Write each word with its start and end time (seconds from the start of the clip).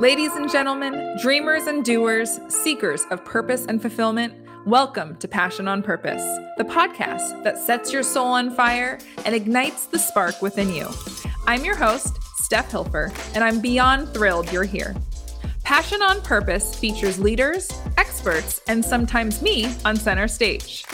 Ladies 0.00 0.36
and 0.36 0.48
gentlemen, 0.48 1.16
dreamers 1.20 1.66
and 1.66 1.84
doers, 1.84 2.38
seekers 2.48 3.04
of 3.10 3.24
purpose 3.24 3.66
and 3.66 3.82
fulfillment, 3.82 4.32
welcome 4.64 5.16
to 5.16 5.26
Passion 5.26 5.66
on 5.66 5.82
Purpose, 5.82 6.22
the 6.56 6.62
podcast 6.62 7.42
that 7.42 7.58
sets 7.58 7.92
your 7.92 8.04
soul 8.04 8.28
on 8.28 8.54
fire 8.54 9.00
and 9.24 9.34
ignites 9.34 9.86
the 9.86 9.98
spark 9.98 10.40
within 10.40 10.72
you. 10.72 10.88
I'm 11.48 11.64
your 11.64 11.74
host, 11.74 12.16
Steph 12.36 12.70
Hilfer, 12.70 13.12
and 13.34 13.42
I'm 13.42 13.60
beyond 13.60 14.14
thrilled 14.14 14.52
you're 14.52 14.62
here. 14.62 14.94
Passion 15.64 16.00
on 16.00 16.22
Purpose 16.22 16.76
features 16.76 17.18
leaders, 17.18 17.68
experts, 17.96 18.60
and 18.68 18.84
sometimes 18.84 19.42
me 19.42 19.74
on 19.84 19.96
center 19.96 20.28
stage. 20.28 20.84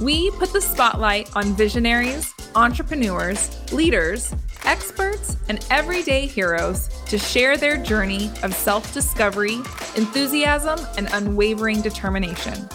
We 0.00 0.30
put 0.30 0.52
the 0.52 0.60
spotlight 0.60 1.34
on 1.34 1.56
visionaries, 1.56 2.32
entrepreneurs, 2.54 3.50
leaders, 3.72 4.32
experts, 4.64 5.36
and 5.48 5.64
everyday 5.70 6.26
heroes 6.26 6.88
to 7.06 7.18
share 7.18 7.56
their 7.56 7.76
journey 7.76 8.30
of 8.42 8.54
self 8.54 8.92
discovery, 8.94 9.56
enthusiasm, 9.96 10.78
and 10.96 11.08
unwavering 11.12 11.80
determination. 11.82 12.68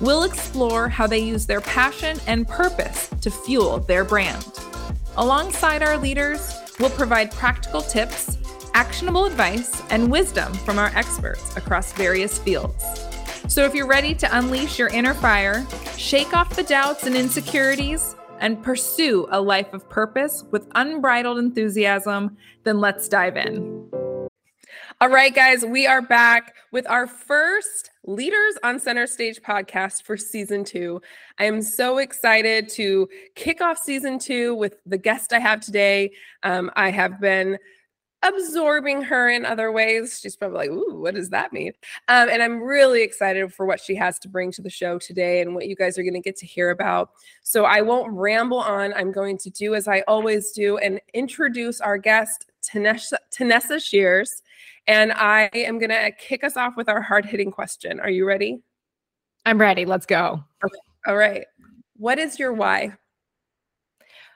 We'll 0.00 0.24
explore 0.24 0.88
how 0.88 1.06
they 1.06 1.20
use 1.20 1.46
their 1.46 1.60
passion 1.60 2.18
and 2.26 2.46
purpose 2.48 3.08
to 3.20 3.30
fuel 3.30 3.78
their 3.80 4.04
brand. 4.04 4.46
Alongside 5.16 5.82
our 5.82 5.96
leaders, 5.96 6.54
we'll 6.80 6.90
provide 6.90 7.30
practical 7.30 7.80
tips, 7.80 8.36
actionable 8.74 9.24
advice, 9.24 9.82
and 9.90 10.10
wisdom 10.10 10.52
from 10.52 10.78
our 10.78 10.90
experts 10.96 11.56
across 11.56 11.92
various 11.92 12.38
fields. 12.38 12.84
So 13.46 13.64
if 13.64 13.74
you're 13.74 13.86
ready 13.86 14.14
to 14.16 14.36
unleash 14.36 14.78
your 14.78 14.88
inner 14.88 15.14
fire, 15.14 15.66
shake 15.96 16.34
off 16.34 16.56
the 16.56 16.64
doubts 16.64 17.04
and 17.06 17.14
insecurities, 17.14 18.16
and 18.40 18.62
pursue 18.62 19.26
a 19.30 19.40
life 19.40 19.72
of 19.72 19.88
purpose 19.88 20.44
with 20.50 20.68
unbridled 20.74 21.38
enthusiasm, 21.38 22.36
then 22.64 22.80
let's 22.80 23.08
dive 23.08 23.36
in. 23.36 23.90
All 25.00 25.08
right, 25.08 25.34
guys, 25.34 25.64
we 25.64 25.86
are 25.86 26.00
back 26.00 26.54
with 26.70 26.88
our 26.88 27.06
first 27.06 27.90
Leaders 28.04 28.54
on 28.62 28.78
Center 28.78 29.06
Stage 29.06 29.40
podcast 29.42 30.02
for 30.02 30.16
season 30.16 30.62
two. 30.62 31.00
I 31.38 31.44
am 31.44 31.62
so 31.62 31.98
excited 31.98 32.68
to 32.70 33.08
kick 33.34 33.60
off 33.60 33.78
season 33.78 34.18
two 34.18 34.54
with 34.54 34.76
the 34.86 34.98
guest 34.98 35.32
I 35.32 35.40
have 35.40 35.60
today. 35.60 36.12
Um, 36.42 36.70
I 36.76 36.90
have 36.90 37.20
been 37.20 37.58
absorbing 38.24 39.02
her 39.02 39.28
in 39.28 39.44
other 39.44 39.70
ways. 39.70 40.18
She's 40.20 40.36
probably 40.36 40.56
like, 40.58 40.70
ooh, 40.70 41.00
what 41.00 41.14
does 41.14 41.30
that 41.30 41.52
mean? 41.52 41.72
Um, 42.08 42.28
and 42.28 42.42
I'm 42.42 42.62
really 42.62 43.02
excited 43.02 43.52
for 43.52 43.66
what 43.66 43.80
she 43.80 43.94
has 43.96 44.18
to 44.20 44.28
bring 44.28 44.50
to 44.52 44.62
the 44.62 44.70
show 44.70 44.98
today 44.98 45.40
and 45.40 45.54
what 45.54 45.68
you 45.68 45.76
guys 45.76 45.98
are 45.98 46.02
going 46.02 46.14
to 46.14 46.20
get 46.20 46.36
to 46.36 46.46
hear 46.46 46.70
about. 46.70 47.10
So 47.42 47.64
I 47.64 47.82
won't 47.82 48.12
ramble 48.12 48.58
on. 48.58 48.92
I'm 48.94 49.12
going 49.12 49.38
to 49.38 49.50
do 49.50 49.74
as 49.74 49.86
I 49.86 50.00
always 50.08 50.52
do 50.52 50.78
and 50.78 51.00
introduce 51.12 51.80
our 51.80 51.98
guest, 51.98 52.46
Tanessa, 52.62 53.16
Tanessa 53.36 53.82
Shears. 53.82 54.42
And 54.86 55.12
I 55.12 55.50
am 55.54 55.78
going 55.78 55.90
to 55.90 56.10
kick 56.12 56.44
us 56.44 56.56
off 56.56 56.76
with 56.76 56.88
our 56.88 57.00
hard 57.00 57.24
hitting 57.24 57.50
question. 57.50 58.00
Are 58.00 58.10
you 58.10 58.26
ready? 58.26 58.62
I'm 59.46 59.60
ready. 59.60 59.84
Let's 59.84 60.06
go. 60.06 60.42
Okay. 60.64 60.78
All 61.06 61.16
right. 61.16 61.46
What 61.96 62.18
is 62.18 62.38
your 62.38 62.52
why? 62.52 62.96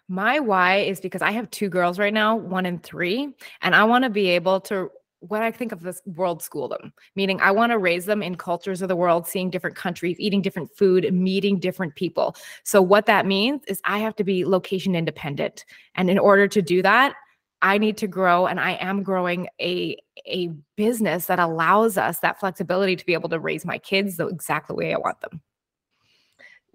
My 0.08 0.40
why 0.40 0.78
is 0.78 1.00
because 1.00 1.22
I 1.22 1.32
have 1.32 1.50
two 1.50 1.68
girls 1.68 1.98
right 1.98 2.14
now, 2.14 2.34
one 2.34 2.64
and 2.64 2.82
three, 2.82 3.34
and 3.60 3.74
I 3.74 3.84
want 3.84 4.04
to 4.04 4.10
be 4.10 4.28
able 4.28 4.60
to 4.62 4.90
what 5.20 5.42
I 5.42 5.50
think 5.50 5.72
of 5.72 5.82
this 5.82 6.00
world 6.06 6.42
school 6.42 6.68
them, 6.68 6.92
meaning 7.16 7.40
I 7.40 7.50
want 7.50 7.72
to 7.72 7.78
raise 7.78 8.04
them 8.04 8.22
in 8.22 8.36
cultures 8.36 8.82
of 8.82 8.88
the 8.88 8.96
world, 8.96 9.26
seeing 9.26 9.50
different 9.50 9.76
countries, 9.76 10.16
eating 10.20 10.40
different 10.40 10.70
food, 10.76 11.12
meeting 11.12 11.58
different 11.58 11.94
people. 11.96 12.36
So, 12.62 12.80
what 12.80 13.06
that 13.06 13.26
means 13.26 13.62
is 13.66 13.80
I 13.84 13.98
have 13.98 14.16
to 14.16 14.24
be 14.24 14.44
location 14.44 14.94
independent. 14.94 15.64
And 15.94 16.08
in 16.08 16.18
order 16.18 16.46
to 16.48 16.62
do 16.62 16.82
that, 16.82 17.14
I 17.60 17.78
need 17.78 17.96
to 17.98 18.06
grow 18.06 18.46
and 18.46 18.60
I 18.60 18.72
am 18.72 19.02
growing 19.02 19.48
a 19.60 19.96
a 20.26 20.48
business 20.76 21.26
that 21.26 21.38
allows 21.38 21.98
us 21.98 22.20
that 22.20 22.38
flexibility 22.38 22.96
to 22.96 23.06
be 23.06 23.14
able 23.14 23.28
to 23.30 23.40
raise 23.40 23.64
my 23.64 23.78
kids 23.78 24.16
the 24.16 24.28
exact 24.28 24.70
way 24.70 24.94
I 24.94 24.98
want 24.98 25.20
them. 25.20 25.40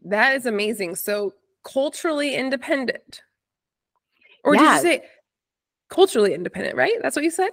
That 0.04 0.36
is 0.36 0.46
amazing. 0.46 0.96
So 0.96 1.34
culturally 1.64 2.36
independent. 2.36 3.22
Or 4.44 4.56
yeah. 4.56 4.62
did 4.62 4.72
you 4.76 4.82
say 4.82 5.04
culturally 5.90 6.34
independent, 6.34 6.76
right? 6.76 6.94
That's 7.02 7.16
what 7.16 7.26
you 7.26 7.32
said? 7.32 7.52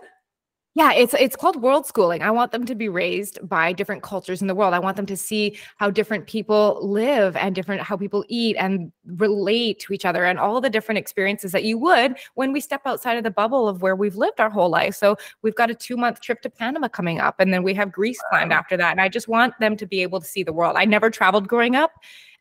Yeah, 0.77 0.93
it's 0.93 1.15
it's 1.15 1.35
called 1.35 1.61
world 1.61 1.85
schooling. 1.85 2.23
I 2.23 2.31
want 2.31 2.53
them 2.53 2.65
to 2.67 2.77
be 2.77 2.89
raised 2.89 3.41
by 3.49 3.73
different 3.73 4.05
cultures 4.05 4.41
in 4.41 4.47
the 4.47 4.55
world. 4.55 4.73
I 4.73 4.79
want 4.79 4.97
them 4.97 5.07
to 5.07 5.17
see 5.17 5.59
how 5.79 5.91
different 5.91 6.29
people 6.29 6.79
live 6.81 7.37
and 7.37 7.57
different 7.57 7.83
how 7.83 7.97
people 7.97 8.25
eat 8.29 8.55
and 8.57 8.93
relate 9.05 9.81
to 9.81 9.93
each 9.93 10.05
other 10.05 10.25
and 10.25 10.39
all 10.39 10.61
the 10.61 10.71
different 10.71 10.99
experiences 10.99 11.51
that 11.53 11.65
you 11.65 11.77
would 11.79 12.17
when 12.35 12.53
we 12.53 12.61
step 12.61 12.83
outside 12.85 13.17
of 13.17 13.25
the 13.25 13.33
bubble 13.33 13.69
of 13.69 13.83
where 13.83 13.97
we've 13.97 14.15
lived 14.15 14.39
our 14.39 14.49
whole 14.49 14.69
life. 14.69 14.95
So 14.95 15.17
we've 15.43 15.57
got 15.57 15.73
a 15.73 15.75
2-month 15.75 16.21
trip 16.21 16.41
to 16.43 16.51
Panama 16.51 16.87
coming 16.87 17.19
up 17.19 17.41
and 17.41 17.53
then 17.53 17.65
we 17.65 17.75
have 17.75 17.91
Greece 17.91 18.21
planned 18.31 18.53
after 18.53 18.77
that. 18.77 18.93
And 18.93 19.01
I 19.01 19.09
just 19.09 19.27
want 19.27 19.55
them 19.59 19.77
to 19.77 19.87
be 19.87 20.03
able 20.03 20.21
to 20.21 20.27
see 20.27 20.45
the 20.45 20.53
world. 20.53 20.77
I 20.79 20.85
never 20.85 21.11
traveled 21.11 21.49
growing 21.49 21.75
up. 21.75 21.91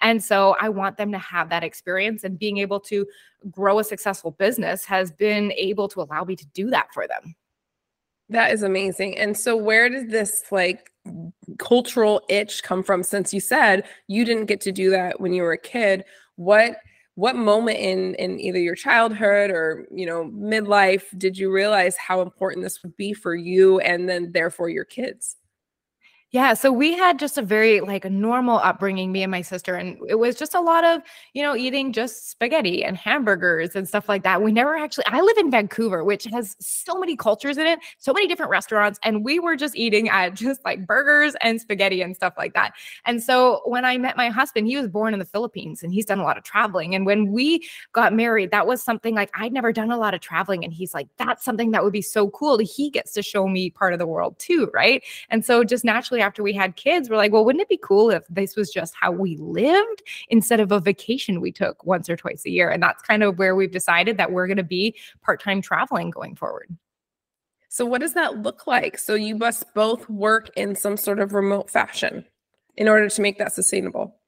And 0.01 0.23
so 0.23 0.55
I 0.61 0.69
want 0.69 0.97
them 0.97 1.11
to 1.13 1.17
have 1.17 1.49
that 1.49 1.63
experience 1.63 2.23
and 2.23 2.37
being 2.37 2.59
able 2.59 2.79
to 2.81 3.07
grow 3.49 3.79
a 3.79 3.83
successful 3.83 4.31
business 4.31 4.85
has 4.85 5.11
been 5.11 5.51
able 5.53 5.87
to 5.89 6.01
allow 6.01 6.23
me 6.23 6.35
to 6.35 6.45
do 6.53 6.69
that 6.69 6.93
for 6.93 7.07
them. 7.07 7.35
That 8.29 8.51
is 8.51 8.63
amazing. 8.63 9.17
And 9.17 9.35
so 9.35 9.55
where 9.55 9.89
did 9.89 10.11
this 10.11 10.43
like 10.51 10.91
cultural 11.57 12.21
itch 12.29 12.61
come 12.63 12.83
from 12.83 13.01
since 13.01 13.33
you 13.33 13.39
said 13.39 13.85
you 14.07 14.23
didn't 14.23 14.45
get 14.45 14.61
to 14.61 14.71
do 14.71 14.91
that 14.91 15.19
when 15.19 15.33
you 15.33 15.43
were 15.43 15.53
a 15.53 15.57
kid? 15.57 16.05
What 16.35 16.77
what 17.15 17.35
moment 17.35 17.79
in 17.79 18.15
in 18.15 18.39
either 18.39 18.59
your 18.59 18.75
childhood 18.75 19.49
or, 19.49 19.87
you 19.91 20.05
know, 20.05 20.25
midlife 20.25 21.05
did 21.17 21.37
you 21.37 21.51
realize 21.51 21.97
how 21.97 22.21
important 22.21 22.63
this 22.63 22.81
would 22.83 22.95
be 22.95 23.13
for 23.13 23.35
you 23.35 23.79
and 23.79 24.07
then 24.07 24.31
therefore 24.31 24.69
your 24.69 24.85
kids? 24.85 25.35
Yeah, 26.31 26.53
so 26.53 26.71
we 26.71 26.95
had 26.95 27.17
just 27.17 27.39
a 27.39 27.41
very 27.41 27.81
like 27.81 28.05
a 28.05 28.09
normal 28.09 28.59
upbringing, 28.59 29.11
me 29.11 29.23
and 29.23 29.31
my 29.31 29.41
sister, 29.41 29.73
and 29.73 29.97
it 30.07 30.13
was 30.19 30.35
just 30.35 30.53
a 30.53 30.61
lot 30.61 30.83
of 30.83 31.01
you 31.33 31.41
know 31.41 31.55
eating 31.55 31.91
just 31.91 32.29
spaghetti 32.29 32.83
and 32.83 32.95
hamburgers 32.95 33.75
and 33.75 33.87
stuff 33.87 34.07
like 34.07 34.21
that. 34.25 34.43
We 34.43 34.51
never 34.51 34.77
actually. 34.77 35.05
I 35.07 35.21
live 35.21 35.37
in 35.39 35.49
Vancouver, 35.49 36.03
which 36.03 36.25
has 36.25 36.55
so 36.59 36.99
many 36.99 37.15
cultures 37.15 37.57
in 37.57 37.65
it, 37.65 37.79
so 37.97 38.13
many 38.13 38.27
different 38.27 38.51
restaurants, 38.51 38.99
and 39.03 39.25
we 39.25 39.39
were 39.39 39.55
just 39.55 39.75
eating 39.75 40.07
at 40.07 40.33
just 40.35 40.63
like 40.63 40.85
burgers 40.85 41.33
and 41.41 41.59
spaghetti 41.59 42.03
and 42.03 42.15
stuff 42.15 42.35
like 42.37 42.53
that. 42.53 42.73
And 43.05 43.23
so 43.23 43.61
when 43.65 43.83
I 43.83 43.97
met 43.97 44.15
my 44.15 44.29
husband, 44.29 44.67
he 44.67 44.77
was 44.77 44.87
born 44.87 45.13
in 45.13 45.19
the 45.19 45.25
Philippines 45.25 45.81
and 45.81 45.91
he's 45.91 46.05
done 46.05 46.19
a 46.19 46.23
lot 46.23 46.37
of 46.37 46.43
traveling. 46.43 46.93
And 46.93 47.07
when 47.07 47.31
we 47.31 47.67
got 47.93 48.13
married, 48.13 48.51
that 48.51 48.67
was 48.67 48.83
something 48.83 49.15
like 49.15 49.31
I'd 49.33 49.51
never 49.51 49.73
done 49.73 49.89
a 49.89 49.97
lot 49.97 50.13
of 50.13 50.21
traveling, 50.21 50.63
and 50.63 50.71
he's 50.73 50.93
like, 50.93 51.07
that's 51.17 51.43
something 51.43 51.71
that 51.71 51.83
would 51.83 51.93
be 51.93 52.03
so 52.03 52.29
cool. 52.29 52.59
He 52.59 52.91
gets 52.91 53.13
to 53.13 53.23
show 53.23 53.47
me 53.47 53.71
part 53.71 53.93
of 53.93 53.99
the 53.99 54.05
world 54.05 54.37
too, 54.37 54.69
right? 54.75 55.03
And 55.31 55.43
so 55.43 55.63
just 55.63 55.83
naturally 55.83 56.18
after 56.19 56.43
we 56.43 56.53
had 56.53 56.75
kids, 56.75 57.09
we're 57.09 57.17
like, 57.17 57.31
well, 57.31 57.45
wouldn't 57.45 57.61
it 57.61 57.69
be 57.69 57.79
cool 57.81 58.09
if 58.09 58.23
this 58.29 58.55
was 58.55 58.71
just 58.71 58.93
how 58.95 59.11
we 59.11 59.37
lived 59.37 60.03
instead 60.29 60.59
of 60.59 60.71
a 60.71 60.79
vacation 60.79 61.41
we 61.41 61.51
took 61.51 61.85
once 61.85 62.09
or 62.09 62.15
twice 62.15 62.45
a 62.45 62.49
year? 62.49 62.69
And 62.69 62.81
that's 62.81 63.01
kind 63.03 63.23
of 63.23 63.37
where 63.37 63.55
we've 63.55 63.71
decided 63.71 64.17
that 64.17 64.31
we're 64.31 64.47
going 64.47 64.57
to 64.57 64.63
be 64.63 64.95
part 65.21 65.41
time 65.41 65.61
traveling 65.61 66.09
going 66.09 66.35
forward. 66.35 66.75
So, 67.69 67.85
what 67.85 68.01
does 68.01 68.13
that 68.13 68.41
look 68.41 68.67
like? 68.67 68.97
So, 68.97 69.13
you 69.13 69.35
must 69.35 69.73
both 69.73 70.09
work 70.09 70.49
in 70.55 70.75
some 70.75 70.97
sort 70.97 71.19
of 71.19 71.33
remote 71.33 71.69
fashion 71.69 72.25
in 72.75 72.87
order 72.87 73.09
to 73.09 73.21
make 73.21 73.37
that 73.37 73.53
sustainable. 73.53 74.18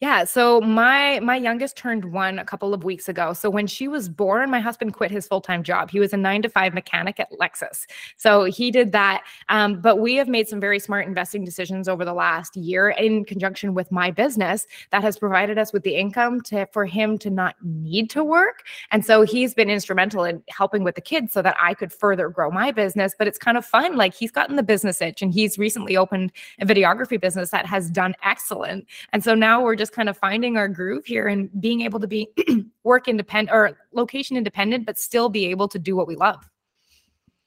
Yeah, 0.00 0.24
so 0.24 0.60
my 0.60 1.20
my 1.20 1.36
youngest 1.36 1.74
turned 1.78 2.04
1 2.12 2.38
a 2.38 2.44
couple 2.44 2.74
of 2.74 2.84
weeks 2.84 3.08
ago. 3.08 3.32
So 3.32 3.48
when 3.48 3.66
she 3.66 3.88
was 3.88 4.10
born, 4.10 4.50
my 4.50 4.60
husband 4.60 4.92
quit 4.92 5.10
his 5.10 5.26
full-time 5.26 5.62
job. 5.62 5.90
He 5.90 5.98
was 5.98 6.12
a 6.12 6.18
9 6.18 6.42
to 6.42 6.50
5 6.50 6.74
mechanic 6.74 7.18
at 7.18 7.30
Lexus. 7.32 7.86
So 8.18 8.44
he 8.44 8.70
did 8.70 8.92
that. 8.92 9.24
Um, 9.48 9.80
but 9.80 9.96
we 9.98 10.16
have 10.16 10.28
made 10.28 10.48
some 10.48 10.60
very 10.60 10.78
smart 10.80 11.06
investing 11.06 11.46
decisions 11.46 11.88
over 11.88 12.04
the 12.04 12.12
last 12.12 12.56
year 12.58 12.90
in 12.90 13.24
conjunction 13.24 13.72
with 13.72 13.90
my 13.90 14.10
business 14.10 14.66
that 14.90 15.00
has 15.00 15.18
provided 15.18 15.56
us 15.56 15.72
with 15.72 15.82
the 15.82 15.96
income 15.96 16.42
to 16.42 16.66
for 16.72 16.84
him 16.84 17.16
to 17.16 17.30
not 17.30 17.54
need 17.62 18.10
to 18.10 18.22
work. 18.22 18.64
And 18.90 19.02
so 19.02 19.22
he's 19.22 19.54
been 19.54 19.70
instrumental 19.70 20.24
in 20.24 20.42
helping 20.50 20.84
with 20.84 20.96
the 20.96 21.00
kids 21.00 21.32
so 21.32 21.40
that 21.40 21.56
I 21.58 21.72
could 21.72 21.90
further 21.90 22.28
grow 22.28 22.50
my 22.50 22.70
business, 22.70 23.14
but 23.18 23.28
it's 23.28 23.38
kind 23.38 23.56
of 23.56 23.64
fun 23.64 23.96
like 23.96 24.12
he's 24.14 24.30
gotten 24.30 24.56
the 24.56 24.62
business 24.62 25.00
itch 25.00 25.22
and 25.22 25.32
he's 25.32 25.56
recently 25.56 25.96
opened 25.96 26.32
a 26.60 26.66
videography 26.66 27.18
business 27.18 27.48
that 27.50 27.64
has 27.64 27.90
done 27.90 28.14
excellent. 28.22 28.86
And 29.14 29.24
so 29.24 29.34
now 29.34 29.62
we're 29.62 29.74
just 29.74 29.85
just 29.86 29.94
kind 29.94 30.08
of 30.08 30.18
finding 30.18 30.56
our 30.56 30.66
groove 30.66 31.06
here 31.06 31.28
and 31.28 31.48
being 31.60 31.82
able 31.82 32.00
to 32.00 32.08
be 32.08 32.28
work 32.82 33.06
independent 33.06 33.54
or 33.54 33.78
location 33.92 34.36
independent, 34.36 34.84
but 34.84 34.98
still 34.98 35.28
be 35.28 35.46
able 35.46 35.68
to 35.68 35.78
do 35.78 35.94
what 35.94 36.08
we 36.08 36.16
love. 36.16 36.50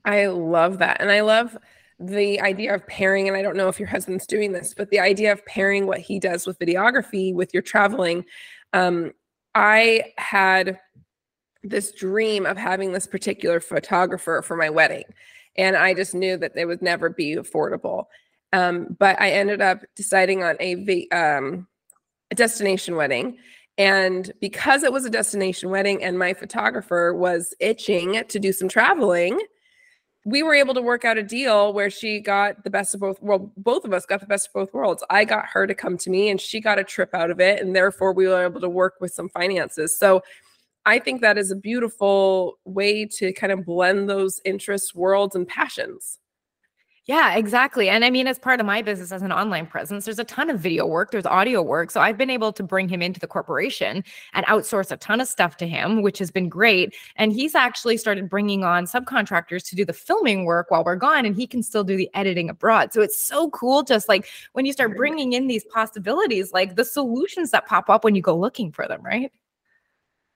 I 0.06 0.28
love 0.28 0.78
that. 0.78 1.02
And 1.02 1.12
I 1.12 1.20
love 1.20 1.58
the 2.00 2.40
idea 2.40 2.74
of 2.74 2.88
pairing, 2.88 3.28
and 3.28 3.36
I 3.36 3.42
don't 3.42 3.58
know 3.58 3.68
if 3.68 3.78
your 3.78 3.90
husband's 3.90 4.26
doing 4.26 4.54
this, 4.54 4.74
but 4.74 4.90
the 4.90 5.02
idea 5.02 5.34
of 5.34 5.46
pairing 5.46 5.86
what 5.86 6.00
he 6.00 6.18
does 6.18 6.48
with 6.48 6.58
videography 6.60 7.34
with 7.34 7.54
your 7.54 7.62
traveling. 7.62 8.24
Um, 8.72 9.12
I 9.54 10.14
had 10.18 10.80
this 11.62 11.92
dream 11.92 12.46
of 12.46 12.56
having 12.56 12.94
this 12.94 13.06
particular 13.06 13.60
photographer 13.60 14.42
for 14.42 14.56
my 14.56 14.70
wedding, 14.70 15.04
and 15.58 15.76
I 15.76 15.94
just 15.94 16.16
knew 16.16 16.38
that 16.38 16.56
they 16.56 16.64
would 16.64 16.82
never 16.82 17.10
be 17.10 17.36
affordable. 17.36 18.06
Um, 18.54 18.96
but 18.98 19.20
I 19.20 19.32
ended 19.32 19.62
up 19.62 19.82
deciding 19.98 20.42
on 20.42 20.56
a 20.62 21.10
um, 21.10 21.68
a 22.32 22.36
destination 22.36 22.96
wedding. 22.96 23.38
And 23.78 24.32
because 24.42 24.84
it 24.84 24.92
was 24.92 25.06
a 25.06 25.10
destination 25.10 25.70
wedding 25.70 26.04
and 26.04 26.20
my 26.20 26.34
photographer 26.34 27.14
was 27.14 27.54
itching 27.60 28.24
to 28.28 28.40
do 28.40 28.52
some 28.52 28.68
traveling, 28.68 29.40
we 30.26 30.44
were 30.44 30.54
able 30.54 30.74
to 30.74 30.82
work 30.82 31.06
out 31.06 31.18
a 31.18 31.24
deal 31.24 31.72
where 31.74 31.90
she 31.90 32.20
got 32.20 32.64
the 32.64 32.70
best 32.70 32.94
of 32.94 33.00
both 33.00 33.22
well 33.22 33.54
both 33.56 33.86
of 33.86 33.94
us 33.94 34.06
got 34.06 34.20
the 34.20 34.26
best 34.26 34.48
of 34.48 34.54
both 34.54 34.74
worlds. 34.74 35.04
I 35.10 35.24
got 35.24 35.46
her 35.54 35.66
to 35.66 35.74
come 35.74 35.98
to 36.00 36.10
me 36.10 36.30
and 36.30 36.42
she 36.42 36.60
got 36.60 36.78
a 36.78 36.84
trip 36.84 37.16
out 37.16 37.32
of 37.32 37.40
it 37.40 37.62
and 37.62 37.74
therefore 37.74 38.14
we 38.14 38.28
were 38.28 38.44
able 38.44 38.60
to 38.62 38.70
work 38.70 38.96
with 39.00 39.14
some 39.14 39.30
finances. 39.30 39.98
So 39.98 40.22
i 40.86 40.98
think 40.98 41.22
that 41.22 41.38
is 41.38 41.52
a 41.52 41.56
beautiful 41.56 42.58
way 42.66 43.06
to 43.06 43.34
kind 43.34 43.52
of 43.52 43.66
blend 43.66 44.10
those 44.10 44.40
interests 44.46 44.96
worlds 44.96 45.36
and 45.36 45.48
passions 45.48 46.20
yeah, 47.10 47.34
exactly. 47.34 47.90
And 47.90 48.06
I 48.06 48.12
mean, 48.12 48.28
as 48.28 48.38
part 48.38 48.60
of 48.60 48.68
my 48.68 48.84
business 48.84 49.12
as 49.12 49.24
an 49.24 49.32
online 49.32 49.66
presence, 49.66 50.06
there's 50.06 50.20
a 50.20 50.24
ton 50.24 50.52
of 50.52 50.60
video 50.60 50.86
work, 50.86 51.10
there's 51.10 51.26
audio 51.26 51.60
work. 51.64 51.90
So 51.90 52.00
I've 52.00 52.20
been 52.20 52.30
able 52.30 52.54
to 52.54 52.62
bring 52.62 52.88
him 52.88 53.02
into 53.02 53.20
the 53.20 53.26
corporation 53.26 54.04
and 54.34 54.46
outsource 54.46 54.92
a 54.92 54.98
ton 54.98 55.20
of 55.20 55.28
stuff 55.28 55.58
to 55.58 55.68
him, 55.68 56.04
which 56.04 56.20
has 56.20 56.30
been 56.30 56.50
great. 56.50 56.96
And 57.16 57.34
he's 57.34 57.56
actually 57.56 57.98
started 57.98 58.30
bringing 58.30 58.64
on 58.64 58.86
subcontractors 58.86 59.68
to 59.70 59.76
do 59.76 59.86
the 59.86 59.92
filming 59.92 60.46
work 60.46 60.70
while 60.70 60.84
we're 60.84 60.98
gone, 60.98 61.26
and 61.26 61.36
he 61.36 61.48
can 61.48 61.64
still 61.64 61.84
do 61.84 61.98
the 61.98 62.12
editing 62.14 62.48
abroad. 62.48 62.94
So 62.94 63.02
it's 63.02 63.20
so 63.20 63.50
cool. 63.50 63.82
Just 63.82 64.08
like 64.08 64.28
when 64.54 64.68
you 64.68 64.72
start 64.72 64.96
bringing 64.96 65.34
in 65.34 65.48
these 65.48 65.66
possibilities, 65.74 66.54
like 66.54 66.76
the 66.76 66.86
solutions 66.86 67.50
that 67.50 67.66
pop 67.66 67.90
up 67.90 68.04
when 68.04 68.14
you 68.14 68.22
go 68.22 68.38
looking 68.38 68.72
for 68.72 68.88
them, 68.88 69.02
right? 69.02 69.32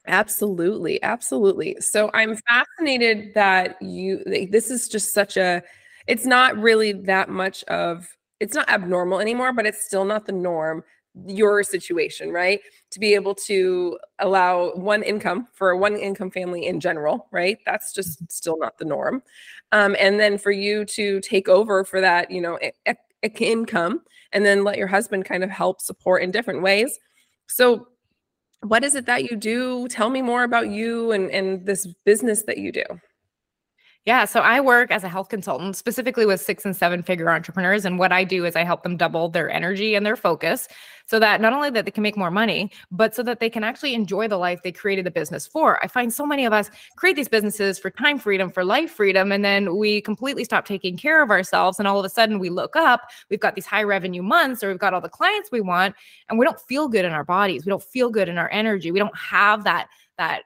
Absolutely. 0.08 1.04
Absolutely. 1.04 1.78
So 1.82 2.10
I'm 2.16 2.36
fascinated 2.50 3.36
that 3.36 3.80
you, 3.80 4.24
this 4.50 4.72
is 4.72 4.90
just 4.90 5.14
such 5.14 5.38
a, 5.38 5.62
it's 6.08 6.26
not 6.26 6.58
really 6.58 6.92
that 6.92 7.30
much 7.30 7.64
of 7.66 8.08
it's 8.40 8.56
not 8.56 8.70
abnormal 8.70 9.20
anymore, 9.20 9.54
but 9.54 9.66
it's 9.66 9.86
still 9.86 10.06
not 10.06 10.26
the 10.26 10.34
norm 10.34 10.84
your 11.28 11.64
situation, 11.64 12.32
right? 12.32 12.60
To 12.92 13.00
be 13.00 13.14
able 13.14 13.36
to 13.36 13.98
allow 14.20 14.74
one 14.74 15.04
income 15.04 15.48
for 15.54 15.70
a 15.70 15.78
one 15.78 15.96
income 15.96 16.32
family 16.32 16.66
in 16.66 16.80
general, 16.80 17.28
right? 17.32 17.58
That's 17.66 17.94
just 17.94 18.18
mm-hmm. 18.18 18.26
still 18.30 18.58
not 18.58 18.78
the 18.78 18.86
norm. 18.86 19.24
Um, 19.72 19.96
and 20.00 20.20
then 20.20 20.38
for 20.38 20.52
you 20.52 20.86
to 20.86 21.20
take 21.22 21.48
over 21.48 21.84
for 21.84 22.02
that, 22.02 22.32
you 22.32 22.42
know, 22.42 22.60
e- 22.62 22.72
e- 22.90 23.30
income 23.40 24.02
and 24.32 24.46
then 24.46 24.64
let 24.64 24.78
your 24.78 24.88
husband 24.88 25.26
kind 25.26 25.44
of 25.44 25.50
help 25.50 25.82
support 25.82 26.24
in 26.24 26.32
different 26.32 26.62
ways. 26.62 27.00
So, 27.48 27.88
what 28.62 28.84
is 28.84 28.96
it 28.96 29.06
that 29.08 29.30
you 29.30 29.36
do? 29.36 29.88
Tell 29.90 30.10
me 30.10 30.22
more 30.22 30.44
about 30.44 30.70
you 30.70 31.12
and, 31.12 31.30
and 31.32 31.66
this 31.66 31.86
business 32.06 32.44
that 32.44 32.58
you 32.58 32.72
do. 32.72 32.84
Yeah. 34.06 34.26
So 34.26 34.42
I 34.42 34.60
work 34.60 34.92
as 34.92 35.06
a 35.06 35.08
health 35.08 35.30
consultant, 35.30 35.78
specifically 35.78 36.26
with 36.26 36.42
six 36.42 36.66
and 36.66 36.76
seven 36.76 37.04
figure 37.04 37.30
entrepreneurs. 37.30 37.86
And 37.86 37.98
what 37.98 38.12
I 38.12 38.26
do 38.26 38.44
is 38.44 38.54
I 38.54 38.66
help 38.66 38.84
them 38.84 38.98
double 38.98 39.30
their 39.30 39.50
energy 39.50 39.96
and 39.96 40.06
their 40.06 40.18
focus 40.18 40.68
so 41.06 41.20
that 41.20 41.40
not 41.40 41.54
only 41.54 41.70
that 41.70 41.86
they 41.86 41.92
can 41.92 42.04
make 42.04 42.18
more 42.18 42.32
money, 42.32 42.70
but 42.92 43.16
so 43.16 43.24
that 43.24 43.40
they 43.40 43.50
can 43.50 43.64
actually 43.64 43.94
enjoy 43.94 44.28
the 44.28 44.36
life 44.36 44.62
they 44.62 44.74
created 44.74 45.06
the 45.06 45.12
business 45.12 45.48
for. 45.48 45.82
I 45.82 45.88
find 45.88 46.14
so 46.14 46.26
many 46.26 46.46
of 46.46 46.52
us 46.52 46.70
create 46.98 47.16
these 47.16 47.30
businesses 47.30 47.80
for 47.80 47.90
time 47.92 48.20
freedom, 48.20 48.50
for 48.50 48.66
life 48.66 48.92
freedom, 48.92 49.32
and 49.32 49.44
then 49.44 49.78
we 49.78 50.02
completely 50.02 50.44
stop 50.44 50.66
taking 50.66 50.98
care 50.98 51.24
of 51.24 51.30
ourselves. 51.30 51.80
And 51.80 51.88
all 51.88 52.00
of 52.00 52.06
a 52.06 52.10
sudden 52.10 52.40
we 52.40 52.50
look 52.50 52.76
up, 52.76 53.04
we've 53.30 53.40
got 53.40 53.56
these 53.56 53.66
high 53.66 53.84
revenue 53.84 54.22
months 54.22 54.66
or 54.66 54.68
we've 54.68 54.80
got 54.80 54.94
all 54.94 55.02
the 55.02 55.08
clients 55.08 55.50
we 55.50 55.62
want, 55.62 55.96
and 56.28 56.38
we 56.38 56.46
don't 56.46 56.60
feel 56.60 56.90
good 56.90 57.06
in 57.06 57.14
our 57.14 57.24
bodies. 57.24 57.66
We 57.66 57.70
don't 57.70 57.84
feel 57.84 58.10
good 58.10 58.28
in 58.28 58.38
our 58.38 58.52
energy. 58.52 58.92
We 58.92 59.00
don't 59.00 59.18
have 59.18 59.64
that 59.64 59.88
that 60.18 60.44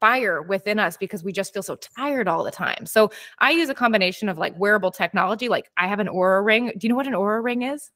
fire 0.00 0.42
within 0.42 0.78
us 0.78 0.96
because 0.96 1.22
we 1.22 1.32
just 1.32 1.52
feel 1.52 1.62
so 1.62 1.76
tired 1.76 2.26
all 2.26 2.42
the 2.42 2.50
time. 2.50 2.86
So 2.86 3.10
I 3.38 3.50
use 3.50 3.68
a 3.68 3.74
combination 3.74 4.28
of 4.28 4.38
like 4.38 4.58
wearable 4.58 4.90
technology. 4.90 5.48
Like 5.48 5.70
I 5.76 5.86
have 5.86 6.00
an 6.00 6.08
Oura 6.08 6.44
ring. 6.44 6.72
Do 6.76 6.86
you 6.86 6.88
know 6.88 6.96
what 6.96 7.06
an 7.06 7.12
Oura 7.12 7.42
ring 7.42 7.62
is? 7.62 7.90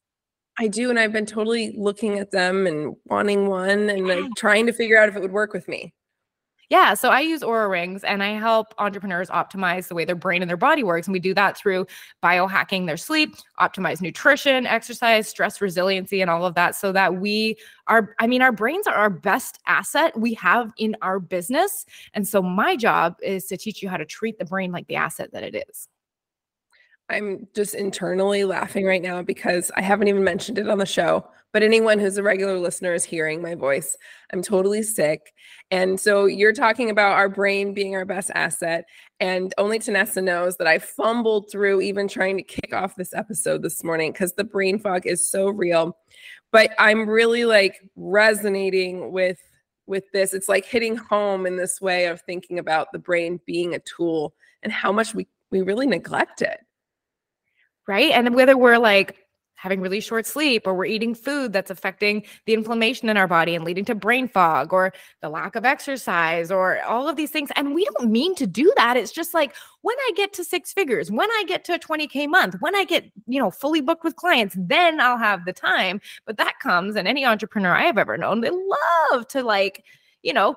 I 0.57 0.67
do. 0.67 0.89
And 0.89 0.97
I've 0.97 1.11
been 1.11 1.25
totally 1.25 1.75
looking 1.77 2.19
at 2.19 2.31
them 2.31 2.65
and 2.65 2.95
wanting 3.05 3.47
one 3.47 3.89
and 3.89 4.07
like 4.07 4.23
trying 4.37 4.65
to 4.67 4.73
figure 4.73 4.97
out 4.97 5.09
if 5.09 5.15
it 5.15 5.21
would 5.21 5.33
work 5.33 5.51
with 5.51 5.67
me. 5.67 5.93
Yeah. 6.69 6.93
So 6.95 7.09
I 7.09 7.19
use 7.19 7.41
Oura 7.41 7.69
Rings 7.69 8.03
and 8.03 8.23
I 8.23 8.29
help 8.29 8.73
entrepreneurs 8.77 9.29
optimize 9.29 9.87
the 9.87 9.95
way 9.95 10.05
their 10.05 10.15
brain 10.15 10.41
and 10.41 10.49
their 10.49 10.57
body 10.57 10.83
works. 10.83 11.07
And 11.07 11.13
we 11.13 11.19
do 11.19 11.33
that 11.35 11.57
through 11.57 11.85
biohacking 12.23 12.87
their 12.87 12.97
sleep, 12.97 13.35
optimize 13.59 14.01
nutrition, 14.01 14.65
exercise, 14.65 15.27
stress 15.27 15.61
resiliency, 15.61 16.21
and 16.21 16.29
all 16.29 16.45
of 16.45 16.55
that 16.55 16.75
so 16.75 16.91
that 16.91 17.15
we 17.15 17.57
are, 17.87 18.15
I 18.19 18.27
mean, 18.27 18.41
our 18.41 18.51
brains 18.51 18.87
are 18.87 18.95
our 18.95 19.09
best 19.09 19.59
asset 19.67 20.17
we 20.19 20.33
have 20.35 20.71
in 20.77 20.95
our 21.01 21.19
business. 21.19 21.85
And 22.13 22.27
so 22.27 22.41
my 22.41 22.75
job 22.75 23.15
is 23.21 23.45
to 23.47 23.57
teach 23.57 23.83
you 23.83 23.89
how 23.89 23.97
to 23.97 24.05
treat 24.05 24.39
the 24.39 24.45
brain 24.45 24.71
like 24.71 24.87
the 24.87 24.95
asset 24.95 25.31
that 25.33 25.43
it 25.43 25.65
is. 25.69 25.87
I'm 27.09 27.47
just 27.55 27.75
internally 27.75 28.45
laughing 28.45 28.85
right 28.85 29.01
now 29.01 29.21
because 29.21 29.71
I 29.75 29.81
haven't 29.81 30.07
even 30.07 30.23
mentioned 30.23 30.57
it 30.57 30.67
on 30.67 30.79
the 30.79 30.85
show, 30.87 31.27
but 31.53 31.61
anyone 31.61 31.99
who's 31.99 32.17
a 32.17 32.23
regular 32.23 32.57
listener 32.57 32.93
is 32.93 33.03
hearing 33.03 33.43
my 33.43 33.53
voice. 33.53 33.95
I'm 34.33 34.41
totally 34.41 34.81
sick. 34.81 35.31
And 35.69 35.99
so 35.99 36.25
you're 36.25 36.51
talking 36.51 36.89
about 36.89 37.13
our 37.13 37.29
brain 37.29 37.75
being 37.75 37.95
our 37.95 38.05
best 38.05 38.31
asset. 38.33 38.85
And 39.19 39.53
only 39.59 39.77
Tanessa 39.77 40.23
knows 40.23 40.57
that 40.57 40.67
I 40.67 40.79
fumbled 40.79 41.51
through 41.51 41.81
even 41.81 42.07
trying 42.07 42.37
to 42.37 42.43
kick 42.43 42.73
off 42.73 42.95
this 42.95 43.13
episode 43.13 43.61
this 43.61 43.83
morning 43.83 44.11
because 44.11 44.33
the 44.33 44.43
brain 44.43 44.79
fog 44.79 45.05
is 45.05 45.29
so 45.29 45.49
real. 45.49 45.95
But 46.51 46.71
I'm 46.79 47.07
really 47.07 47.45
like 47.45 47.81
resonating 47.95 49.11
with 49.11 49.39
with 49.87 50.05
this. 50.11 50.33
It's 50.33 50.49
like 50.49 50.65
hitting 50.65 50.95
home 50.95 51.45
in 51.45 51.55
this 51.55 51.79
way 51.79 52.07
of 52.07 52.21
thinking 52.21 52.57
about 52.57 52.91
the 52.91 52.99
brain 52.99 53.39
being 53.45 53.75
a 53.75 53.79
tool 53.79 54.33
and 54.63 54.73
how 54.73 54.91
much 54.91 55.13
we 55.13 55.27
we 55.51 55.61
really 55.61 55.85
neglect 55.85 56.41
it. 56.41 56.64
Right. 57.87 58.11
And 58.11 58.33
whether 58.33 58.57
we're 58.57 58.79
like 58.79 59.25
having 59.55 59.81
really 59.81 59.99
short 59.99 60.25
sleep 60.25 60.67
or 60.67 60.73
we're 60.73 60.85
eating 60.85 61.15
food 61.15 61.53
that's 61.53 61.71
affecting 61.71 62.23
the 62.45 62.53
inflammation 62.53 63.09
in 63.09 63.17
our 63.17 63.27
body 63.27 63.55
and 63.55 63.63
leading 63.63 63.85
to 63.85 63.95
brain 63.95 64.27
fog 64.27 64.73
or 64.73 64.93
the 65.21 65.29
lack 65.29 65.55
of 65.55 65.65
exercise 65.65 66.51
or 66.51 66.81
all 66.83 67.07
of 67.07 67.15
these 67.15 67.31
things 67.31 67.49
and 67.55 67.73
we 67.73 67.85
don't 67.85 68.11
mean 68.11 68.35
to 68.35 68.45
do 68.45 68.71
that 68.75 68.97
it's 68.97 69.11
just 69.11 69.33
like 69.33 69.55
when 69.81 69.95
i 70.01 70.11
get 70.15 70.33
to 70.33 70.43
six 70.43 70.71
figures 70.73 71.09
when 71.09 71.31
i 71.31 71.43
get 71.47 71.63
to 71.63 71.73
a 71.73 71.79
20k 71.79 72.27
month 72.27 72.55
when 72.59 72.75
i 72.75 72.83
get 72.83 73.09
you 73.25 73.39
know 73.39 73.49
fully 73.49 73.81
booked 73.81 74.03
with 74.03 74.15
clients 74.15 74.55
then 74.59 74.99
i'll 74.99 75.17
have 75.17 75.45
the 75.45 75.53
time 75.53 75.99
but 76.25 76.37
that 76.37 76.59
comes 76.61 76.95
and 76.95 77.07
any 77.07 77.25
entrepreneur 77.25 77.73
i 77.73 77.83
have 77.83 77.97
ever 77.97 78.17
known 78.17 78.41
they 78.41 78.51
love 78.51 79.27
to 79.27 79.41
like 79.41 79.83
you 80.21 80.33
know 80.33 80.55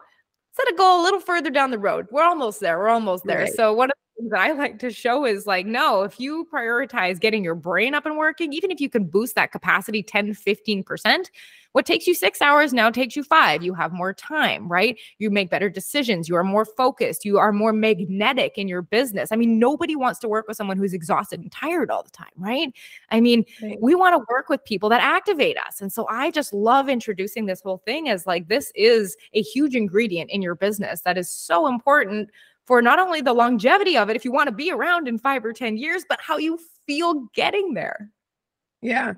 set 0.52 0.70
a 0.70 0.76
goal 0.76 1.00
a 1.00 1.04
little 1.04 1.20
further 1.20 1.50
down 1.50 1.70
the 1.70 1.78
road 1.78 2.06
we're 2.10 2.22
almost 2.22 2.60
there 2.60 2.78
we're 2.78 2.88
almost 2.88 3.24
there 3.24 3.40
right. 3.40 3.52
so 3.54 3.72
one 3.72 3.90
of 3.90 3.96
that 4.18 4.40
I 4.40 4.52
like 4.52 4.78
to 4.80 4.90
show 4.90 5.24
is 5.24 5.46
like, 5.46 5.66
no, 5.66 6.02
if 6.02 6.18
you 6.18 6.46
prioritize 6.52 7.20
getting 7.20 7.44
your 7.44 7.54
brain 7.54 7.94
up 7.94 8.04
and 8.04 8.16
working, 8.16 8.52
even 8.52 8.70
if 8.70 8.80
you 8.80 8.90
can 8.90 9.04
boost 9.04 9.34
that 9.36 9.52
capacity 9.52 10.02
10, 10.02 10.34
15%, 10.34 11.26
what 11.72 11.86
takes 11.86 12.06
you 12.06 12.14
six 12.14 12.40
hours 12.42 12.72
now 12.72 12.90
takes 12.90 13.14
you 13.14 13.22
five. 13.22 13.62
You 13.62 13.74
have 13.74 13.92
more 13.92 14.12
time, 14.12 14.68
right? 14.68 14.98
You 15.18 15.30
make 15.30 15.50
better 15.50 15.68
decisions. 15.68 16.28
You 16.28 16.34
are 16.34 16.42
more 16.42 16.64
focused. 16.64 17.24
You 17.24 17.38
are 17.38 17.52
more 17.52 17.72
magnetic 17.72 18.56
in 18.56 18.66
your 18.66 18.82
business. 18.82 19.30
I 19.30 19.36
mean, 19.36 19.58
nobody 19.58 19.94
wants 19.94 20.18
to 20.20 20.28
work 20.28 20.48
with 20.48 20.56
someone 20.56 20.78
who's 20.78 20.94
exhausted 20.94 21.40
and 21.40 21.52
tired 21.52 21.90
all 21.90 22.02
the 22.02 22.10
time, 22.10 22.32
right? 22.36 22.72
I 23.10 23.20
mean, 23.20 23.44
right. 23.62 23.78
we 23.80 23.94
want 23.94 24.14
to 24.14 24.26
work 24.28 24.48
with 24.48 24.64
people 24.64 24.88
that 24.88 25.02
activate 25.02 25.58
us. 25.58 25.80
And 25.80 25.92
so 25.92 26.06
I 26.08 26.30
just 26.30 26.52
love 26.52 26.88
introducing 26.88 27.46
this 27.46 27.60
whole 27.60 27.78
thing 27.78 28.08
as 28.08 28.26
like, 28.26 28.48
this 28.48 28.72
is 28.74 29.16
a 29.34 29.42
huge 29.42 29.76
ingredient 29.76 30.30
in 30.30 30.42
your 30.42 30.54
business 30.54 31.02
that 31.02 31.18
is 31.18 31.30
so 31.30 31.68
important 31.68 32.30
for 32.68 32.82
not 32.82 32.98
only 32.98 33.22
the 33.22 33.32
longevity 33.32 33.96
of 33.96 34.10
it, 34.10 34.14
if 34.14 34.26
you 34.26 34.30
want 34.30 34.46
to 34.46 34.54
be 34.54 34.70
around 34.70 35.08
in 35.08 35.18
five 35.18 35.42
or 35.42 35.54
10 35.54 35.78
years, 35.78 36.04
but 36.06 36.20
how 36.20 36.36
you 36.36 36.58
feel 36.86 37.26
getting 37.34 37.72
there. 37.72 38.10
Yeah. 38.82 39.14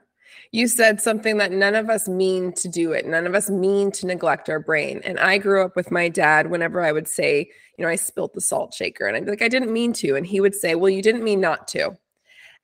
You 0.53 0.69
said 0.69 1.03
something 1.03 1.37
that 1.39 1.51
none 1.51 1.75
of 1.75 1.91
us 1.91 2.07
mean 2.07 2.53
to 2.53 2.69
do 2.69 2.93
it. 2.93 3.07
None 3.07 3.27
of 3.27 3.35
us 3.35 3.51
mean 3.51 3.91
to 3.91 4.07
neglect 4.07 4.49
our 4.49 4.61
brain. 4.61 5.01
And 5.05 5.19
I 5.19 5.39
grew 5.39 5.65
up 5.65 5.75
with 5.75 5.91
my 5.91 6.09
dad 6.09 6.49
whenever 6.49 6.81
I 6.81 6.93
would 6.93 7.09
say, 7.09 7.51
you 7.77 7.85
know, 7.85 7.91
I 7.91 7.97
spilt 7.97 8.35
the 8.35 8.41
salt 8.41 8.73
shaker 8.73 9.09
and 9.09 9.17
I'd 9.17 9.25
be 9.25 9.33
like, 9.33 9.43
I 9.43 9.49
didn't 9.49 9.73
mean 9.73 9.93
to. 9.95 10.15
And 10.15 10.25
he 10.25 10.41
would 10.41 10.55
say, 10.55 10.77
well, 10.77 10.89
you 10.89 11.03
didn't 11.03 11.25
mean 11.25 11.41
not 11.41 11.67
to. 11.69 11.99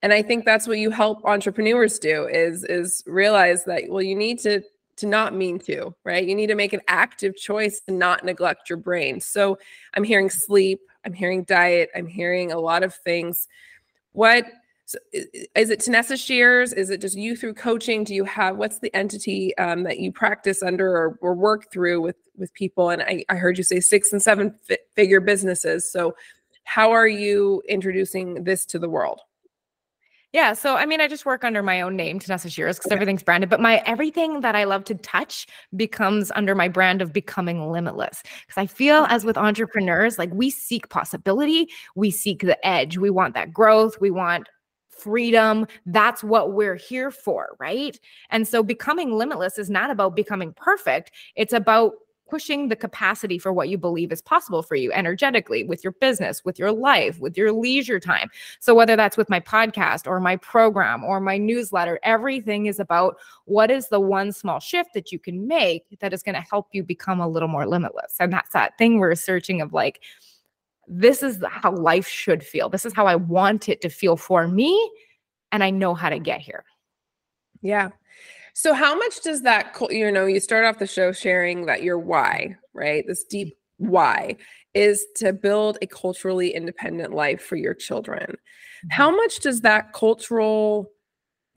And 0.03 0.13
I 0.13 0.23
think 0.23 0.45
that's 0.45 0.69
what 0.69 0.79
you 0.79 0.91
help 0.91 1.25
entrepreneurs 1.25 1.99
do 1.99 2.29
is 2.29 2.63
is 2.65 3.03
realize 3.07 3.65
that 3.65 3.85
well 3.89 4.03
you 4.03 4.15
need 4.15 4.39
to 4.41 4.63
to 4.97 5.07
not 5.07 5.35
mean 5.35 5.59
to, 5.61 5.95
right? 6.05 6.27
You 6.27 6.35
need 6.35 6.47
to 6.49 6.55
make 6.55 6.73
an 6.73 6.81
active 6.89 7.37
choice 7.37 7.81
to 7.81 7.93
not 7.93 8.25
neglect 8.25 8.71
your 8.71 8.79
brain. 8.79 9.21
So 9.21 9.59
I'm 9.95 10.05
hearing 10.05 10.31
sleep, 10.31 10.81
I'm 11.05 11.13
hearing 11.13 11.45
diet, 11.45 11.91
I'm 11.95 12.07
hearing 12.07 12.53
a 12.53 12.59
lot 12.59 12.83
of 12.83 12.95
things. 12.95 13.47
What 14.13 14.47
so 14.87 14.99
is 15.13 15.71
it 15.71 15.81
Tanessa 15.81 16.17
Shears? 16.17 16.73
Is 16.73 16.91
it 16.91 17.01
just 17.01 17.17
you 17.17 17.35
through 17.35 17.55
coaching? 17.55 18.05
Do 18.05 18.15
you 18.15 18.25
have 18.25 18.57
what's 18.57 18.79
the 18.79 18.95
entity 18.95 19.57
um, 19.59 19.83
that 19.83 19.99
you 19.99 20.13
practice 20.13 20.63
under 20.63 20.89
or, 20.89 21.19
or, 21.21 21.35
work 21.35 21.73
through 21.73 22.01
with 22.01 22.15
with 22.37 22.55
people? 22.55 22.91
And 22.91 23.03
I, 23.03 23.25
I 23.29 23.35
heard 23.35 23.59
you 23.59 23.65
say 23.65 23.81
six 23.81 24.13
and 24.13 24.23
seven 24.23 24.55
figure 24.95 25.21
businesses. 25.21 25.91
So 25.91 26.15
how 26.63 26.93
are 26.93 27.09
you 27.09 27.63
introducing 27.69 28.45
this 28.45 28.65
to 28.67 28.79
the 28.79 28.89
world? 28.89 29.21
Yeah. 30.37 30.53
So, 30.53 30.77
I 30.77 30.85
mean, 30.85 31.01
I 31.01 31.09
just 31.09 31.25
work 31.25 31.45
under 31.45 31.63
my 31.63 31.81
own 31.81 31.97
name, 31.97 32.21
Tanessa 32.21 32.53
Shears, 32.53 32.77
because 32.77 32.91
okay. 32.91 32.95
everything's 32.95 33.23
branded, 33.23 33.49
but 33.49 33.59
my 33.59 33.79
everything 33.87 34.43
that 34.43 34.55
I 34.55 34.65
love 34.65 34.85
to 34.85 34.95
touch 34.97 35.47
becomes 35.75 36.31
under 36.33 36.55
my 36.55 36.69
brand 36.69 37.01
of 37.01 37.11
becoming 37.11 37.73
limitless. 37.73 38.23
Because 38.47 38.61
I 38.61 38.67
feel 38.67 39.07
as 39.09 39.25
with 39.25 39.39
entrepreneurs, 39.39 40.19
like 40.19 40.29
we 40.35 40.51
seek 40.51 40.91
possibility, 40.91 41.71
we 41.95 42.11
seek 42.11 42.43
the 42.43 42.67
edge, 42.67 42.99
we 42.99 43.09
want 43.09 43.33
that 43.33 43.51
growth, 43.51 43.99
we 43.99 44.11
want 44.11 44.51
freedom. 44.91 45.67
That's 45.87 46.23
what 46.23 46.53
we're 46.53 46.77
here 46.77 47.11
for. 47.11 47.57
Right. 47.59 47.99
And 48.29 48.47
so, 48.47 48.63
becoming 48.63 49.17
limitless 49.17 49.57
is 49.57 49.71
not 49.71 49.89
about 49.89 50.15
becoming 50.15 50.53
perfect, 50.53 51.13
it's 51.35 51.55
about 51.55 51.93
pushing 52.29 52.69
the 52.69 52.77
capacity 52.77 53.39
for 53.39 53.53
what 53.53 53.69
you 53.69 53.79
believe 53.79 54.13
is 54.13 54.23
possible 54.23 54.63
for 54.63 54.75
you 54.75 54.93
energetically 54.93 55.65
with 55.65 55.85
your 55.85 55.93
business, 55.93 56.45
with 56.45 56.59
your 56.59 56.73
life, 56.73 57.21
with 57.21 57.37
your 57.37 57.53
leisure 57.53 58.01
time. 58.01 58.29
So, 58.61 58.75
whether 58.75 58.97
that's 58.97 59.17
with 59.17 59.31
my 59.31 59.41
podcast 59.41 60.07
or 60.07 60.21
my 60.21 60.37
program 60.37 61.05
or 61.05 61.21
my 61.21 61.39
newsletter, 61.39 61.99
everything 62.03 62.67
is 62.67 62.81
about 62.81 63.17
what 63.45 63.71
is 63.71 63.89
the 63.89 64.01
one 64.01 64.33
small 64.33 64.61
shift 64.61 64.95
that 64.95 65.13
you 65.13 65.19
can 65.19 65.47
make 65.47 65.85
that 66.01 66.13
is 66.13 66.23
going 66.23 66.35
to 66.35 66.47
help 66.51 66.69
you 66.73 66.83
become 66.83 67.21
a 67.21 67.29
little 67.29 67.49
more 67.49 67.67
limitless. 67.67 68.17
And 68.21 68.33
that's 68.33 68.53
that 68.53 68.77
thing 68.79 68.99
we're 68.99 69.15
searching 69.15 69.61
of 69.61 69.73
like, 69.73 70.01
this 70.89 71.23
is 71.23 71.43
how 71.49 71.73
life 71.73 72.07
should 72.07 72.45
feel. 72.45 72.69
This 72.69 72.85
is 72.85 72.93
how 72.93 73.07
I 73.07 73.17
want 73.17 73.69
it 73.69 73.81
to 73.83 73.89
feel 73.89 74.17
for 74.17 74.47
me. 74.47 74.91
And 75.53 75.63
I 75.65 75.71
know 75.71 75.95
how 75.95 76.11
to 76.11 76.19
get 76.19 76.41
here. 76.41 76.65
Yeah. 77.63 77.91
So 78.59 78.73
how 78.73 78.97
much 78.97 79.21
does 79.21 79.43
that 79.43 79.77
you 79.91 80.11
know, 80.11 80.25
you 80.25 80.41
start 80.41 80.65
off 80.65 80.79
the 80.79 80.87
show 80.87 81.13
sharing 81.13 81.67
that 81.67 81.83
your 81.83 81.99
why, 81.99 82.57
right? 82.73 83.05
This 83.07 83.23
deep 83.23 83.55
why 83.77 84.37
is 84.73 85.05
to 85.17 85.35
build 85.35 85.77
a 85.83 85.87
culturally 85.87 86.55
independent 86.55 87.13
life 87.13 87.43
for 87.43 87.57
your 87.57 87.75
children. 87.75 88.35
How 88.91 89.09
mm-hmm. 89.09 89.17
much 89.17 89.41
does 89.41 89.61
that 89.61 89.93
cultural 89.93 90.91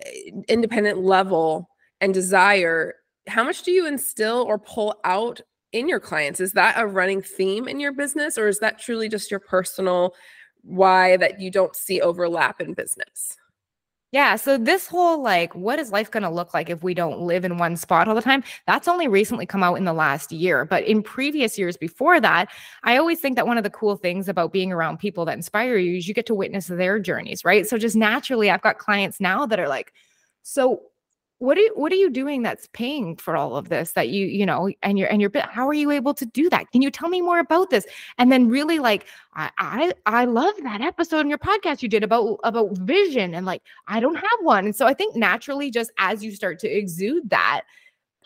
eh, 0.05 0.31
independent 0.49 0.99
level 0.99 1.69
and 2.01 2.13
desire 2.13 2.95
how 3.29 3.45
much 3.45 3.63
do 3.63 3.71
you 3.71 3.87
instill 3.87 4.41
or 4.41 4.59
pull 4.59 4.99
out 5.05 5.39
in 5.71 5.87
your 5.87 6.01
clients? 6.01 6.41
Is 6.41 6.51
that 6.53 6.77
a 6.77 6.85
running 6.85 7.21
theme 7.21 7.69
in 7.69 7.79
your 7.79 7.93
business 7.93 8.37
or 8.37 8.49
is 8.49 8.59
that 8.59 8.77
truly 8.77 9.07
just 9.07 9.31
your 9.31 9.39
personal 9.39 10.15
why 10.63 11.15
that 11.15 11.39
you 11.39 11.49
don't 11.49 11.77
see 11.77 12.01
overlap 12.01 12.59
in 12.59 12.73
business? 12.73 13.37
Yeah. 14.11 14.37
So 14.37 14.57
this 14.57 14.87
whole 14.87 15.21
like, 15.21 15.53
what 15.53 15.77
is 15.77 15.91
life 15.91 16.09
going 16.09 16.23
to 16.23 16.31
look 16.31 16.51
like 16.51 16.69
if 16.69 16.81
we 16.81 16.95
don't 16.95 17.21
live 17.21 17.45
in 17.45 17.59
one 17.59 17.77
spot 17.77 18.07
all 18.07 18.15
the 18.15 18.23
time? 18.23 18.43
That's 18.65 18.87
only 18.87 19.07
recently 19.07 19.45
come 19.45 19.61
out 19.61 19.75
in 19.75 19.85
the 19.85 19.93
last 19.93 20.31
year. 20.31 20.65
But 20.65 20.83
in 20.85 21.03
previous 21.03 21.59
years 21.59 21.77
before 21.77 22.19
that, 22.19 22.49
I 22.83 22.97
always 22.97 23.19
think 23.19 23.35
that 23.35 23.45
one 23.45 23.59
of 23.59 23.63
the 23.63 23.69
cool 23.69 23.97
things 23.97 24.27
about 24.27 24.51
being 24.51 24.71
around 24.71 24.97
people 24.97 25.25
that 25.25 25.37
inspire 25.37 25.77
you 25.77 25.97
is 25.97 26.07
you 26.07 26.15
get 26.15 26.25
to 26.25 26.33
witness 26.33 26.65
their 26.67 26.99
journeys, 26.99 27.45
right? 27.45 27.67
So 27.67 27.77
just 27.77 27.95
naturally, 27.95 28.49
I've 28.49 28.63
got 28.63 28.79
clients 28.79 29.19
now 29.19 29.45
that 29.45 29.59
are 29.59 29.69
like, 29.69 29.93
so 30.41 30.81
what 31.39 31.57
are 31.57 31.61
you, 31.61 31.71
what 31.75 31.91
are 31.91 31.95
you 31.95 32.09
doing 32.09 32.43
that's 32.43 32.67
paying 32.73 33.15
for 33.15 33.35
all 33.35 33.55
of 33.55 33.69
this 33.69 33.93
that 33.93 34.09
you 34.09 34.25
you 34.25 34.45
know 34.45 34.69
and 34.83 34.99
you're 34.99 35.07
and 35.11 35.21
you're 35.21 35.31
how 35.49 35.67
are 35.67 35.73
you 35.73 35.89
able 35.89 36.13
to 36.13 36.25
do 36.25 36.49
that? 36.49 36.69
Can 36.71 36.81
you 36.81 36.91
tell 36.91 37.09
me 37.09 37.21
more 37.21 37.39
about 37.39 37.69
this? 37.69 37.85
And 38.17 38.31
then 38.31 38.49
really 38.49 38.79
like 38.79 39.05
i 39.33 39.49
i, 39.57 39.93
I 40.05 40.25
love 40.25 40.53
that 40.63 40.81
episode 40.81 41.21
in 41.21 41.29
your 41.29 41.37
podcast 41.37 41.81
you 41.81 41.89
did 41.89 42.03
about 42.03 42.39
about 42.43 42.77
vision 42.77 43.33
and 43.33 43.45
like 43.45 43.63
i 43.87 43.99
don't 43.99 44.15
have 44.15 44.39
one. 44.41 44.65
And 44.65 44.75
so 44.75 44.85
i 44.85 44.93
think 44.93 45.15
naturally 45.15 45.71
just 45.71 45.91
as 45.97 46.23
you 46.23 46.35
start 46.35 46.59
to 46.59 46.67
exude 46.67 47.29
that 47.29 47.61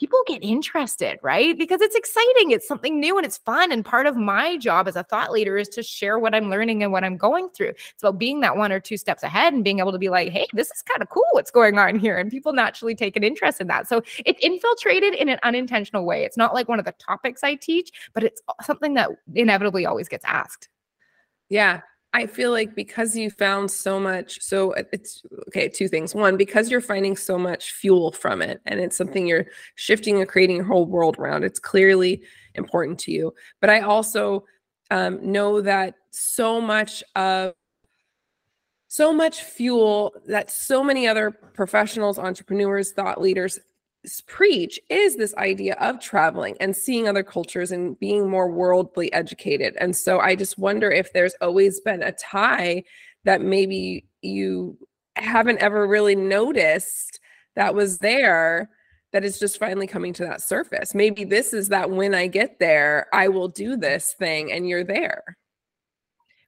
people 0.04 0.20
get 0.28 0.44
interested, 0.44 1.18
right? 1.24 1.58
Because 1.58 1.80
it's 1.80 1.96
exciting, 1.96 2.52
it's 2.52 2.68
something 2.68 3.00
new 3.00 3.16
and 3.16 3.26
it's 3.26 3.38
fun. 3.38 3.72
And 3.72 3.86
part 3.86 4.06
of 4.06 4.18
my 4.18 4.58
job 4.58 4.90
as 4.90 4.98
a 4.98 5.04
thought 5.04 5.32
leader 5.32 5.56
is 5.58 5.70
to 5.70 5.82
share 5.82 6.20
what 6.20 6.36
I'm 6.36 6.50
learning 6.50 6.84
and 6.84 6.92
what 6.92 7.06
I'm 7.06 7.16
going 7.16 7.48
through. 7.52 7.70
It's 7.70 8.04
about 8.04 8.20
being 8.20 8.42
that 8.42 8.58
one 8.58 8.74
or 8.74 8.82
two 8.82 8.98
steps 8.98 9.24
ahead 9.24 9.54
and 9.54 9.64
being 9.64 9.80
able 9.80 9.94
to 9.94 9.98
be 9.98 10.10
like, 10.10 10.30
hey, 10.34 10.46
this 10.52 10.70
is 10.72 10.82
kind 10.82 11.02
of 11.02 11.08
cool 11.08 11.24
what's 11.32 11.52
going 11.52 11.80
on 11.80 11.98
here. 11.98 12.18
And 12.18 12.30
people 12.30 12.52
naturally 12.52 12.96
take 12.96 13.16
an 13.16 13.24
interest 13.24 13.62
in 13.62 13.68
that. 13.68 13.88
So 13.88 14.02
it's 14.26 14.44
infiltrated 14.44 15.14
in 15.14 15.30
an 15.30 15.40
unintentional 15.44 16.04
way. 16.04 16.26
It's 16.26 16.36
not 16.36 16.54
like 16.54 16.68
one 16.68 16.80
of 16.80 16.86
the 16.86 16.96
topics 17.00 17.42
I 17.42 17.56
teach, 17.56 17.90
but 18.14 18.26
it's 18.26 18.42
something 18.62 18.96
that 18.96 19.10
inevitably 19.34 19.86
always 19.86 20.10
gets 20.10 20.26
asked. 20.26 20.68
Yeah, 21.48 21.80
I 22.16 22.28
feel 22.28 22.52
like 22.52 22.76
because 22.76 23.16
you 23.16 23.32
found 23.32 23.72
so 23.72 24.00
much, 24.00 24.40
so 24.42 24.74
it's 24.74 25.24
okay, 25.48 25.68
two 25.68 25.88
things. 25.88 26.14
One, 26.14 26.38
because 26.38 26.70
you're 26.70 26.80
finding 26.80 27.18
so 27.18 27.40
much 27.40 27.72
fuel 27.72 28.12
from 28.12 28.42
it 28.44 28.62
and 28.68 28.80
it's 28.80 28.96
something 28.96 29.26
you're 29.26 29.48
shifting 29.76 30.20
and 30.20 30.30
creating 30.30 30.58
your 30.58 30.66
whole 30.66 30.86
world 30.86 31.18
around, 31.18 31.44
it's 31.44 31.60
clearly 31.60 32.22
important 32.54 33.00
to 33.00 33.12
you. 33.12 33.34
But 33.60 33.72
I 33.72 33.82
also 33.82 34.46
um, 34.92 35.32
know 35.32 35.62
that 35.62 35.96
so 36.12 36.62
much 36.62 37.04
of 37.16 37.54
so 38.90 39.12
much 39.12 39.42
fuel 39.42 40.14
that 40.28 40.52
so 40.52 40.84
many 40.84 41.08
other 41.08 41.32
professionals, 41.32 42.20
entrepreneurs, 42.20 42.92
thought 42.92 43.20
leaders 43.20 43.58
preach 44.28 44.80
is 44.90 45.16
this 45.16 45.34
idea 45.36 45.76
of 45.76 46.00
traveling 46.00 46.56
and 46.60 46.76
seeing 46.76 47.08
other 47.08 47.24
cultures 47.24 47.72
and 47.72 47.98
being 48.00 48.30
more 48.30 48.50
worldly 48.50 49.12
educated. 49.14 49.76
And 49.80 49.96
so 49.96 50.20
I 50.20 50.36
just 50.36 50.58
wonder 50.58 50.92
if 50.92 51.14
there's 51.14 51.36
always 51.42 51.80
been 51.80 52.04
a 52.04 52.12
tie 52.12 52.84
that 53.24 53.42
maybe 53.42 54.06
you 54.22 54.78
haven't 55.16 55.60
ever 55.60 55.88
really 55.88 56.16
noticed 56.16 57.20
that 57.56 57.76
was 57.76 58.00
there 58.00 58.70
that 59.14 59.24
is 59.24 59.40
just 59.40 59.60
finally 59.60 59.88
coming 59.88 60.12
to 60.14 60.24
that 60.26 60.42
surface. 60.42 60.96
Maybe 60.96 61.24
this 61.24 61.54
is 61.54 61.70
that 61.70 61.92
when 61.92 62.16
I 62.16 62.28
get 62.28 62.60
there, 62.60 63.08
I 63.14 63.28
will 63.28 63.48
do 63.48 63.78
this 63.78 64.16
thing 64.18 64.52
and 64.52 64.68
you're 64.68 64.84
there. 64.84 65.38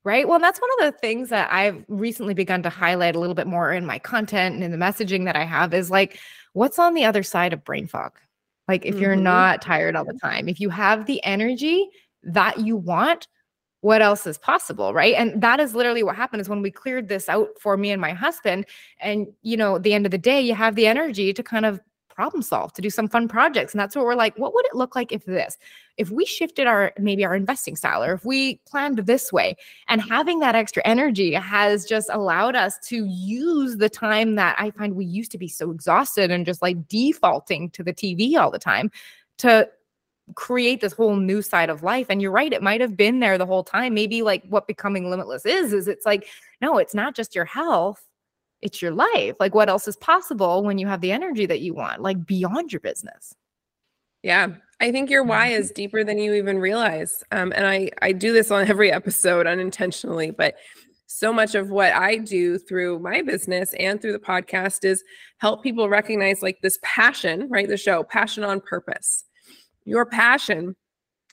Right. 0.04 0.28
Well, 0.28 0.40
that's 0.40 0.60
one 0.60 0.70
of 0.80 0.94
the 0.94 1.00
things 1.00 1.30
that 1.30 1.52
I've 1.52 1.84
recently 1.88 2.36
begun 2.36 2.62
to 2.64 2.70
highlight 2.70 3.16
a 3.16 3.20
little 3.20 3.34
bit 3.34 3.48
more 3.48 3.72
in 3.72 3.86
my 3.86 3.98
content 3.98 4.56
and 4.56 4.64
in 4.64 4.72
the 4.72 4.78
messaging 4.78 5.26
that 5.26 5.36
I 5.36 5.46
have 5.46 5.74
is 5.74 5.90
like 5.90 6.20
what's 6.56 6.80
on 6.80 6.94
the 6.94 7.04
other 7.04 7.22
side 7.22 7.54
of 7.54 7.64
brain 7.64 7.86
fog? 7.86 8.14
Like 8.68 8.86
if 8.86 8.96
mm-hmm. 8.96 9.04
you're 9.04 9.16
not 9.16 9.62
tired 9.62 9.96
all 9.96 10.06
the 10.06 10.14
time, 10.14 10.48
if 10.48 10.60
you 10.60 10.70
have 10.70 11.06
the 11.06 11.24
energy 11.24 11.90
that 12.24 12.60
you 12.60 12.78
want, 12.78 13.28
what 13.82 14.02
else 14.02 14.26
is 14.26 14.38
possible, 14.38 14.94
right? 14.94 15.14
And 15.16 15.42
that 15.42 15.60
is 15.60 15.76
literally 15.76 16.02
what 16.02 16.16
happened 16.16 16.42
is 16.42 16.50
when 16.50 16.62
we 16.62 16.72
cleared 16.72 17.08
this 17.08 17.30
out 17.30 17.50
for 17.60 17.78
me 17.78 17.92
and 17.92 18.02
my 18.02 18.14
husband 18.14 18.66
and 19.00 19.28
you 19.44 19.58
know, 19.58 19.78
the 19.78 19.94
end 19.94 20.06
of 20.06 20.12
the 20.12 20.18
day 20.18 20.42
you 20.42 20.56
have 20.56 20.76
the 20.76 20.88
energy 20.88 21.34
to 21.34 21.44
kind 21.44 21.66
of 21.66 21.80
problem 22.16 22.42
solve, 22.42 22.74
to 22.74 22.82
do 22.82 22.90
some 22.90 23.08
fun 23.08 23.28
projects. 23.28 23.74
And 23.74 23.80
that's 23.80 23.96
what 23.96 24.06
we're 24.06 24.16
like, 24.16 24.38
what 24.38 24.54
would 24.54 24.66
it 24.66 24.76
look 24.76 24.96
like 24.96 25.12
if 25.12 25.26
this? 25.26 25.58
If 25.98 26.10
we 26.10 26.26
shifted 26.26 26.66
our 26.66 26.94
maybe 26.98 27.26
our 27.26 27.36
investing 27.36 27.76
style 27.76 28.04
or 28.04 28.14
if 28.14 28.26
we 28.26 28.62
planned 28.68 29.00
this 29.00 29.32
way 29.32 29.56
and 29.88 30.02
having 30.02 30.40
that 30.40 30.56
extra 30.56 30.82
energy 30.86 31.34
has 31.34 31.86
just 31.86 32.10
allowed 32.12 32.56
us 32.56 32.78
to 32.88 33.06
use 33.06 33.78
the 33.78 33.90
time 33.90 34.36
that 34.36 34.56
I 34.58 34.72
find 34.72 34.96
we 34.96 35.06
used 35.06 35.32
to 35.34 35.38
be 35.38 35.48
so 35.48 35.72
exhausted 35.72 36.32
and 36.32 36.46
just 36.46 36.62
like 36.62 36.88
defaulting 36.88 37.70
to 37.72 37.84
the 37.84 37.94
TV 37.94 38.38
all 38.38 38.50
the 38.50 38.60
time 38.60 38.92
to 39.40 39.70
create 40.34 40.82
this 40.82 40.94
whole 40.94 41.16
new 41.16 41.42
side 41.42 41.70
of 41.70 41.84
life 41.84 42.08
and 42.10 42.20
you're 42.20 42.32
right 42.32 42.52
it 42.52 42.64
might 42.64 42.82
have 42.82 42.98
been 42.98 43.20
there 43.20 43.38
the 43.38 43.46
whole 43.46 43.64
time 43.64 43.94
maybe 43.94 44.24
like 44.24 44.44
what 44.50 44.66
becoming 44.66 45.08
limitless 45.08 45.46
is 45.46 45.72
is 45.72 45.88
it's 45.88 46.04
like 46.04 46.28
no 46.62 46.80
it's 46.80 46.96
not 46.96 47.14
just 47.14 47.36
your 47.36 47.46
health 47.46 48.08
it's 48.66 48.82
your 48.82 48.92
life. 48.92 49.36
Like, 49.40 49.54
what 49.54 49.70
else 49.70 49.88
is 49.88 49.96
possible 49.96 50.64
when 50.64 50.80
you 50.80 50.88
have 50.88 51.00
the 51.00 51.12
energy 51.12 51.46
that 51.46 51.62
you 51.62 51.74
want, 51.74 52.02
like 52.02 52.26
beyond 52.26 52.74
your 52.74 52.80
business? 52.80 53.36
Yeah, 54.24 54.48
I 54.82 54.92
think 54.92 55.12
your 55.12 55.24
why 55.24 55.48
is 55.50 55.68
mm-hmm. 55.68 55.76
deeper 55.76 56.04
than 56.04 56.18
you 56.18 56.34
even 56.34 56.58
realize. 56.58 57.24
Um, 57.32 57.54
and 57.56 57.68
I 57.68 57.92
I 58.02 58.12
do 58.12 58.34
this 58.34 58.50
on 58.50 58.68
every 58.68 58.92
episode 59.00 59.46
unintentionally, 59.46 60.32
but 60.32 60.56
so 61.06 61.32
much 61.32 61.54
of 61.54 61.70
what 61.70 61.94
I 61.94 62.18
do 62.18 62.58
through 62.58 63.00
my 63.00 63.22
business 63.22 63.74
and 63.80 64.02
through 64.02 64.14
the 64.14 64.20
podcast 64.20 64.84
is 64.84 65.04
help 65.38 65.62
people 65.62 65.88
recognize 65.88 66.42
like 66.42 66.58
this 66.62 66.80
passion, 66.82 67.48
right? 67.50 67.68
The 67.68 67.78
show, 67.78 68.04
passion 68.04 68.44
on 68.44 68.60
purpose. 68.60 69.24
Your 69.86 70.06
passion 70.06 70.76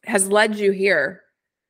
has 0.04 0.28
led 0.28 0.56
you 0.56 0.72
here 0.72 1.22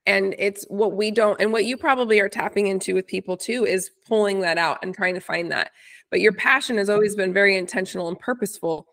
and 0.06 0.34
it's 0.38 0.64
what 0.64 0.94
we 0.94 1.10
don't 1.10 1.40
and 1.40 1.52
what 1.52 1.64
you 1.64 1.76
probably 1.76 2.20
are 2.20 2.28
tapping 2.28 2.66
into 2.66 2.94
with 2.94 3.06
people 3.06 3.36
too 3.36 3.64
is 3.64 3.90
pulling 4.06 4.40
that 4.40 4.58
out 4.58 4.78
and 4.82 4.94
trying 4.94 5.14
to 5.14 5.20
find 5.20 5.50
that. 5.52 5.70
But 6.10 6.20
your 6.20 6.32
passion 6.32 6.76
has 6.78 6.90
always 6.90 7.16
been 7.16 7.32
very 7.32 7.56
intentional 7.56 8.08
and 8.08 8.18
purposeful. 8.18 8.86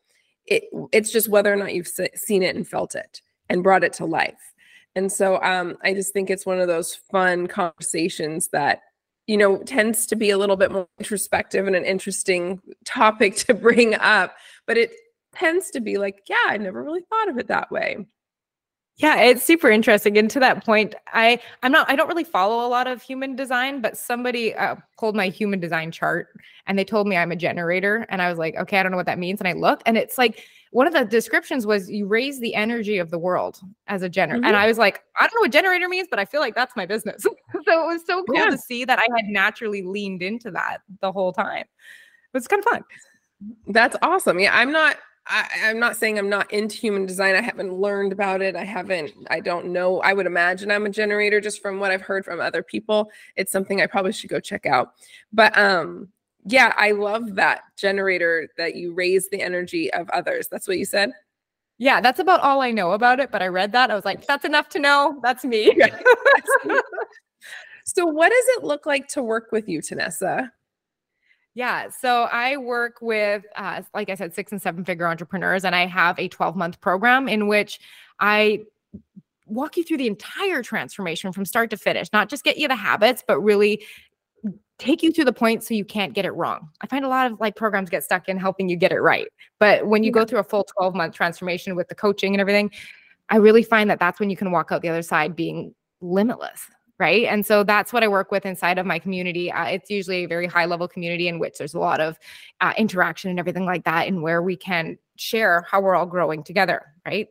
It 0.46 0.66
it's 0.92 1.12
just 1.12 1.30
whether 1.30 1.52
or 1.52 1.56
not 1.56 1.74
you've 1.74 1.90
seen 2.16 2.44
it 2.44 2.56
and 2.56 2.68
felt 2.68 2.96
it 2.96 3.22
and 3.50 3.64
brought 3.64 3.84
it 3.84 3.94
to 3.94 4.06
life. 4.06 4.54
And 4.96 5.12
so 5.12 5.42
um, 5.42 5.78
i 5.84 5.94
just 5.94 6.14
think 6.14 6.30
it's 6.30 6.46
one 6.46 6.60
of 6.60 6.68
those 6.68 6.96
fun 6.96 7.48
conversations 7.48 8.50
that 8.50 8.82
you 9.28 9.38
know 9.38 9.58
tends 9.60 10.08
to 10.08 10.16
be 10.16 10.32
a 10.32 10.38
little 10.38 10.58
bit 10.58 10.72
more 10.72 10.88
introspective 10.98 11.68
and 11.68 11.76
an 11.76 11.86
interesting 11.86 12.60
topic 12.84 13.36
to 13.46 13.54
bring 13.54 13.94
up 13.96 14.36
but 14.66 14.78
it 14.78 14.92
tends 15.36 15.70
to 15.70 15.80
be 15.80 15.98
like 15.98 16.24
yeah 16.28 16.48
i 16.48 16.58
never 16.58 16.84
really 16.84 17.04
thought 17.10 17.30
of 17.30 17.38
it 17.38 17.48
that 17.48 17.72
way 17.72 18.06
yeah, 19.00 19.16
it's 19.22 19.44
super 19.44 19.72
interesting. 19.72 20.18
And 20.18 20.30
to 20.30 20.42
that 20.42 20.66
point, 20.66 20.94
I 21.08 21.40
I'm 21.64 21.72
not 21.72 21.90
I 21.90 21.96
don't 21.96 22.10
really 22.10 22.26
follow 22.26 22.66
a 22.66 22.70
lot 22.70 22.86
of 22.86 23.02
human 23.02 23.34
design, 23.34 23.82
but 23.82 23.98
somebody 23.98 24.54
uh, 24.54 24.76
pulled 24.98 25.16
my 25.16 25.30
human 25.30 25.62
design 25.62 25.90
chart 25.90 26.28
and 26.68 26.78
they 26.78 26.84
told 26.84 27.08
me 27.08 27.16
I'm 27.16 27.32
a 27.32 27.36
generator, 27.36 28.06
and 28.10 28.22
I 28.22 28.30
was 28.30 28.38
like, 28.38 28.56
okay, 28.58 28.78
I 28.78 28.84
don't 28.84 28.92
know 28.92 28.98
what 28.98 29.06
that 29.06 29.18
means. 29.18 29.40
And 29.40 29.48
I 29.48 29.54
looked, 29.54 29.84
and 29.86 29.98
it's 29.98 30.18
like 30.18 30.44
one 30.72 30.86
of 30.86 30.94
the 30.94 31.06
descriptions 31.06 31.66
was 31.66 31.90
you 31.90 32.08
raise 32.08 32.40
the 32.42 32.54
energy 32.54 32.98
of 32.98 33.10
the 33.10 33.18
world 33.18 33.60
as 33.88 34.04
a 34.04 34.10
generator, 34.10 34.42
mm-hmm. 34.42 34.50
and 34.50 34.58
I 34.58 34.68
was 34.68 34.78
like, 34.78 35.02
I 35.18 35.24
don't 35.24 35.36
know 35.36 35.42
what 35.42 35.52
generator 35.54 35.88
means, 35.88 36.10
but 36.10 36.20
I 36.20 36.26
feel 36.26 36.42
like 36.42 36.54
that's 36.54 36.76
my 36.76 36.86
business. 36.86 37.24
so 37.24 37.32
it 37.56 37.66
was 37.66 38.02
so 38.06 38.24
cool 38.26 38.36
yeah. 38.36 38.50
to 38.50 38.58
see 38.58 38.84
that 38.84 39.00
I 39.00 39.08
had 39.16 39.26
naturally 39.28 39.82
leaned 39.82 40.22
into 40.22 40.52
that 40.52 40.80
the 41.00 41.12
whole 41.12 41.32
time. 41.32 41.64
It 41.64 42.34
was 42.34 42.48
kind 42.48 42.60
of 42.60 42.66
fun. 42.66 42.84
That's 43.68 43.96
awesome. 44.02 44.40
Yeah, 44.40 44.56
I'm 44.56 44.74
not 44.74 44.98
I, 45.30 45.48
am 45.62 45.80
not 45.80 45.96
saying 45.96 46.18
I'm 46.18 46.30
not 46.30 46.52
into 46.52 46.76
human 46.76 47.06
design. 47.06 47.36
I 47.36 47.42
haven't 47.42 47.74
learned 47.74 48.12
about 48.12 48.42
it. 48.42 48.56
I 48.56 48.64
haven't, 48.64 49.14
I 49.30 49.40
don't 49.40 49.68
know. 49.68 50.02
I 50.02 50.14
would 50.14 50.26
imagine 50.26 50.72
I'm 50.72 50.88
a 50.88 50.90
generator 50.90 51.40
just 51.40 51.62
from 51.62 51.80
what 51.80 51.92
I've 51.92 52.02
heard 52.02 52.26
from 52.26 52.40
other 52.40 52.64
people. 52.64 53.12
It's 53.36 53.52
something 53.52 53.80
I 53.80 53.86
probably 53.86 54.12
should 54.12 54.32
go 54.32 54.40
check 54.40 54.66
out. 54.66 54.94
But 55.32 55.56
um, 55.58 56.10
yeah, 56.46 56.74
I 56.78 56.92
love 56.92 57.36
that 57.36 57.62
generator 57.78 58.50
that 58.58 58.76
you 58.76 58.94
raise 58.94 59.30
the 59.30 59.42
energy 59.42 59.94
of 59.94 60.10
others. 60.10 60.48
That's 60.48 60.68
what 60.68 60.80
you 60.80 60.86
said? 60.86 61.12
Yeah, 61.78 62.02
that's 62.02 62.20
about 62.20 62.42
all 62.42 62.62
I 62.62 62.72
know 62.72 62.92
about 62.92 63.20
it. 63.20 63.32
But 63.32 63.44
I 63.44 63.48
read 63.48 63.72
that. 63.74 63.92
I 63.92 63.96
was 63.96 64.06
like, 64.06 64.26
that's 64.26 64.46
enough 64.46 64.68
to 64.70 64.80
know. 64.80 65.20
That's 65.22 65.46
me. 65.46 65.68
so, 67.86 68.06
what 68.06 68.30
does 68.30 68.46
it 68.58 68.64
look 68.64 68.86
like 68.86 69.08
to 69.10 69.24
work 69.24 69.52
with 69.52 69.70
you, 69.70 69.80
Tanessa? 69.80 70.52
Yeah. 71.60 71.90
So 71.90 72.24
I 72.32 72.56
work 72.56 73.02
with, 73.02 73.44
uh, 73.58 73.82
like 73.94 74.10
I 74.10 74.16
said, 74.16 74.34
six 74.34 74.54
and 74.54 74.62
seven 74.62 74.86
figure 74.86 75.06
entrepreneurs, 75.06 75.66
and 75.66 75.76
I 75.76 75.88
have 75.88 76.18
a 76.18 76.30
12 76.30 76.56
month 76.56 76.80
program 76.80 77.28
in 77.28 77.50
which 77.50 77.82
I 78.18 78.62
walk 79.46 79.76
you 79.76 79.84
through 79.84 79.98
the 79.98 80.08
entire 80.08 80.64
transformation 80.64 81.34
from 81.34 81.44
start 81.44 81.70
to 81.72 81.76
finish, 81.76 82.08
not 82.14 82.30
just 82.30 82.46
get 82.46 82.58
you 82.58 82.70
the 82.70 82.78
habits, 82.78 83.26
but 83.28 83.42
really 83.42 83.84
take 84.78 85.04
you 85.04 85.12
through 85.12 85.26
the 85.26 85.34
point 85.34 85.62
so 85.62 85.74
you 85.74 85.84
can't 85.84 86.14
get 86.14 86.24
it 86.24 86.32
wrong. 86.32 86.70
I 86.80 86.88
find 86.88 87.04
a 87.04 87.10
lot 87.10 87.30
of 87.30 87.38
like 87.42 87.58
programs 87.58 87.90
get 87.90 88.06
stuck 88.06 88.30
in 88.30 88.38
helping 88.38 88.70
you 88.70 88.78
get 88.78 88.94
it 88.94 89.02
right. 89.02 89.28
But 89.60 89.86
when 89.86 90.02
you 90.02 90.14
go 90.14 90.24
through 90.24 90.40
a 90.40 90.46
full 90.46 90.64
12 90.78 90.96
month 90.96 91.14
transformation 91.14 91.76
with 91.76 91.90
the 91.90 91.96
coaching 91.96 92.34
and 92.34 92.40
everything, 92.40 92.72
I 93.28 93.36
really 93.36 93.64
find 93.64 93.90
that 93.90 94.00
that's 94.00 94.18
when 94.18 94.30
you 94.30 94.38
can 94.38 94.52
walk 94.52 94.72
out 94.72 94.82
the 94.82 94.88
other 94.88 95.02
side 95.02 95.36
being 95.36 95.76
limitless. 96.00 96.70
Right. 97.00 97.26
And 97.26 97.46
so 97.46 97.64
that's 97.64 97.94
what 97.94 98.04
I 98.04 98.10
work 98.10 98.30
with 98.30 98.46
inside 98.46 98.78
of 98.78 98.86
my 98.86 99.00
community. 99.00 99.50
Uh, 99.50 99.68
it's 99.68 99.90
usually 99.90 100.26
a 100.26 100.28
very 100.28 100.48
high 100.48 100.66
level 100.66 100.86
community 100.86 101.30
in 101.30 101.40
which 101.40 101.58
there's 101.58 101.74
a 101.74 101.80
lot 101.80 102.02
of 102.02 102.20
uh, 102.60 102.74
interaction 102.78 103.30
and 103.30 103.40
everything 103.40 103.66
like 103.66 103.86
that, 103.86 104.10
and 104.10 104.22
where 104.22 104.42
we 104.42 104.58
can 104.58 104.98
share 105.16 105.66
how 105.70 105.80
we're 105.80 105.96
all 105.96 106.06
growing 106.06 106.44
together. 106.44 106.86
Right. 107.06 107.30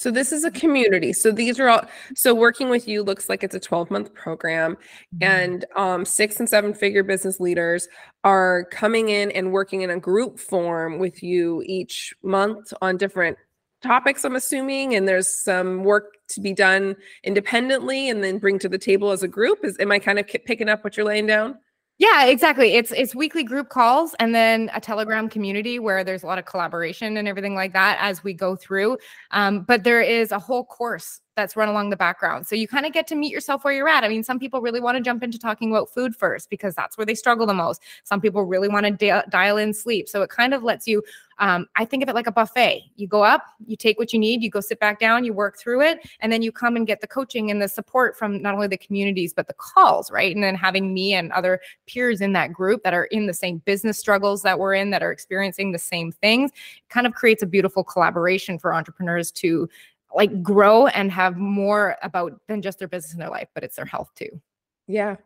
So 0.00 0.10
this 0.10 0.32
is 0.32 0.44
a 0.44 0.50
community. 0.50 1.12
So 1.12 1.30
these 1.30 1.60
are 1.60 1.68
all 1.68 1.84
so 2.14 2.34
working 2.34 2.70
with 2.70 2.88
you 2.88 3.02
looks 3.02 3.28
like 3.28 3.44
it's 3.44 3.54
a 3.54 3.60
12 3.60 3.90
month 3.90 4.14
program 4.14 4.76
mm-hmm. 4.76 5.22
and 5.22 5.66
um, 5.76 6.06
six 6.06 6.40
and 6.40 6.48
seven 6.48 6.72
figure 6.72 7.02
business 7.02 7.38
leaders 7.38 7.86
are 8.24 8.64
coming 8.70 9.10
in 9.10 9.30
and 9.32 9.52
working 9.52 9.82
in 9.82 9.90
a 9.90 10.00
group 10.00 10.38
form 10.38 10.98
with 10.98 11.22
you 11.22 11.62
each 11.66 12.14
month 12.22 12.72
on 12.80 12.96
different 12.96 13.36
topics 13.82 14.24
I'm 14.24 14.36
assuming 14.36 14.94
and 14.94 15.06
there's 15.06 15.28
some 15.28 15.84
work 15.84 16.14
to 16.30 16.40
be 16.40 16.52
done 16.52 16.96
independently 17.24 18.08
and 18.08 18.22
then 18.22 18.38
bring 18.38 18.58
to 18.58 18.68
the 18.68 18.78
table 18.78 19.10
as 19.10 19.22
a 19.22 19.28
group 19.28 19.64
is 19.64 19.76
am 19.80 19.92
I 19.92 19.98
kind 19.98 20.18
of 20.18 20.26
picking 20.26 20.68
up 20.68 20.84
what 20.84 20.96
you're 20.96 21.06
laying 21.06 21.26
down? 21.26 21.58
Yeah, 22.00 22.24
exactly. 22.24 22.76
It's 22.76 22.92
it's 22.92 23.14
weekly 23.14 23.44
group 23.44 23.68
calls 23.68 24.14
and 24.18 24.34
then 24.34 24.70
a 24.72 24.80
Telegram 24.80 25.28
community 25.28 25.78
where 25.78 26.02
there's 26.02 26.22
a 26.22 26.26
lot 26.26 26.38
of 26.38 26.46
collaboration 26.46 27.18
and 27.18 27.28
everything 27.28 27.54
like 27.54 27.74
that 27.74 27.98
as 28.00 28.24
we 28.24 28.32
go 28.32 28.56
through. 28.56 28.96
Um, 29.32 29.64
but 29.64 29.84
there 29.84 30.00
is 30.00 30.32
a 30.32 30.38
whole 30.38 30.64
course 30.64 31.20
that's 31.40 31.56
run 31.56 31.68
along 31.68 31.90
the 31.90 31.96
background. 31.96 32.46
So 32.46 32.54
you 32.54 32.68
kind 32.68 32.86
of 32.86 32.92
get 32.92 33.06
to 33.08 33.14
meet 33.14 33.32
yourself 33.32 33.64
where 33.64 33.72
you're 33.72 33.88
at. 33.88 34.04
I 34.04 34.08
mean, 34.08 34.22
some 34.22 34.38
people 34.38 34.60
really 34.60 34.80
want 34.80 34.96
to 34.96 35.02
jump 35.02 35.22
into 35.22 35.38
talking 35.38 35.70
about 35.70 35.88
food 35.88 36.14
first 36.14 36.50
because 36.50 36.74
that's 36.74 36.98
where 36.98 37.06
they 37.06 37.14
struggle 37.14 37.46
the 37.46 37.54
most. 37.54 37.82
Some 38.04 38.20
people 38.20 38.44
really 38.44 38.68
want 38.68 38.86
to 38.86 38.92
da- 38.92 39.22
dial 39.30 39.56
in 39.56 39.72
sleep. 39.72 40.08
So 40.08 40.22
it 40.22 40.30
kind 40.30 40.52
of 40.52 40.62
lets 40.62 40.86
you, 40.86 41.02
um, 41.38 41.66
I 41.76 41.86
think 41.86 42.02
of 42.02 42.08
it 42.10 42.14
like 42.14 42.26
a 42.26 42.32
buffet. 42.32 42.82
You 42.96 43.08
go 43.08 43.22
up, 43.22 43.42
you 43.66 43.76
take 43.76 43.98
what 43.98 44.12
you 44.12 44.18
need, 44.18 44.42
you 44.42 44.50
go 44.50 44.60
sit 44.60 44.78
back 44.78 45.00
down, 45.00 45.24
you 45.24 45.32
work 45.32 45.58
through 45.58 45.80
it, 45.80 46.06
and 46.20 46.30
then 46.30 46.42
you 46.42 46.52
come 46.52 46.76
and 46.76 46.86
get 46.86 47.00
the 47.00 47.06
coaching 47.06 47.50
and 47.50 47.62
the 47.62 47.68
support 47.68 48.16
from 48.16 48.42
not 48.42 48.54
only 48.54 48.66
the 48.66 48.76
communities, 48.76 49.32
but 49.32 49.46
the 49.46 49.54
calls, 49.54 50.10
right? 50.10 50.34
And 50.34 50.44
then 50.44 50.54
having 50.54 50.92
me 50.92 51.14
and 51.14 51.32
other 51.32 51.60
peers 51.86 52.20
in 52.20 52.34
that 52.34 52.52
group 52.52 52.82
that 52.82 52.92
are 52.92 53.06
in 53.06 53.26
the 53.26 53.34
same 53.34 53.58
business 53.64 53.98
struggles 53.98 54.42
that 54.42 54.58
we're 54.58 54.74
in, 54.74 54.90
that 54.90 55.02
are 55.02 55.12
experiencing 55.12 55.72
the 55.72 55.78
same 55.78 56.12
things, 56.12 56.50
kind 56.90 57.06
of 57.06 57.14
creates 57.14 57.42
a 57.42 57.46
beautiful 57.46 57.82
collaboration 57.82 58.58
for 58.58 58.74
entrepreneurs 58.74 59.30
to 59.30 59.68
like 60.14 60.42
grow 60.42 60.86
and 60.88 61.10
have 61.12 61.36
more 61.36 61.96
about 62.02 62.40
than 62.48 62.62
just 62.62 62.78
their 62.78 62.88
business 62.88 63.12
in 63.12 63.18
their 63.20 63.30
life, 63.30 63.48
but 63.54 63.64
it's 63.64 63.76
their 63.76 63.84
health 63.84 64.10
too. 64.14 64.40
Yeah. 64.86 65.16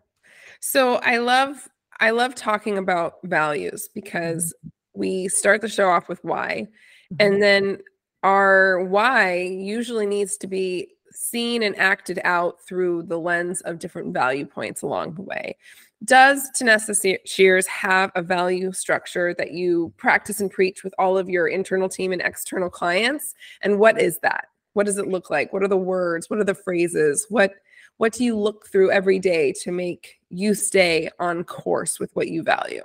So 0.61 0.97
I 0.97 1.19
love 1.19 1.69
I 2.00 2.11
love 2.11 2.35
talking 2.35 2.79
about 2.79 3.14
values 3.25 3.88
because 3.95 4.55
mm-hmm. 4.59 5.00
we 5.00 5.29
start 5.29 5.61
the 5.61 5.69
show 5.69 5.88
off 5.88 6.09
with 6.09 6.23
why. 6.25 6.69
Mm-hmm. 7.12 7.17
And 7.21 7.43
then 7.43 7.79
our 8.23 8.85
why 8.85 9.37
usually 9.43 10.07
needs 10.07 10.37
to 10.38 10.47
be 10.47 10.88
seen 11.12 11.62
and 11.62 11.79
acted 11.79 12.21
out 12.25 12.61
through 12.67 13.05
the 13.05 13.19
lens 13.19 13.61
of 13.62 13.79
different 13.79 14.12
value 14.12 14.45
points 14.45 14.83
along 14.83 15.14
the 15.14 15.23
way. 15.23 15.57
Does 16.05 16.50
Tanessa 16.50 17.17
Shears 17.25 17.67
have 17.67 18.11
a 18.14 18.23
value 18.23 18.73
structure 18.73 19.33
that 19.35 19.53
you 19.53 19.93
practice 19.97 20.41
and 20.41 20.50
preach 20.50 20.85
with 20.85 20.95
all 20.99 21.17
of 21.17 21.31
your 21.31 21.47
internal 21.47 21.88
team 21.88 22.12
and 22.12 22.20
external 22.20 22.68
clients? 22.68 23.35
And 23.62 23.79
what 23.79 24.01
is 24.01 24.18
that? 24.18 24.49
What 24.74 24.87
does 24.87 24.98
it 24.98 25.08
look 25.08 25.30
like? 25.30 25.52
What 25.52 25.62
are 25.62 25.68
the 25.68 25.76
words? 25.76 26.28
What 26.28 26.38
are 26.38 26.44
the 26.44 26.54
phrases? 26.54 27.26
What 27.30 27.52
what 27.96 28.12
do 28.12 28.24
you 28.24 28.37
look 28.37 28.66
through 28.68 28.90
every 28.90 29.20
day 29.20 29.52
to 29.62 29.70
make 29.70 30.18
you 30.28 30.54
stay 30.54 31.08
on 31.20 31.44
course 31.44 32.00
with 32.00 32.10
what 32.14 32.28
you 32.28 32.42
value? 32.42 32.82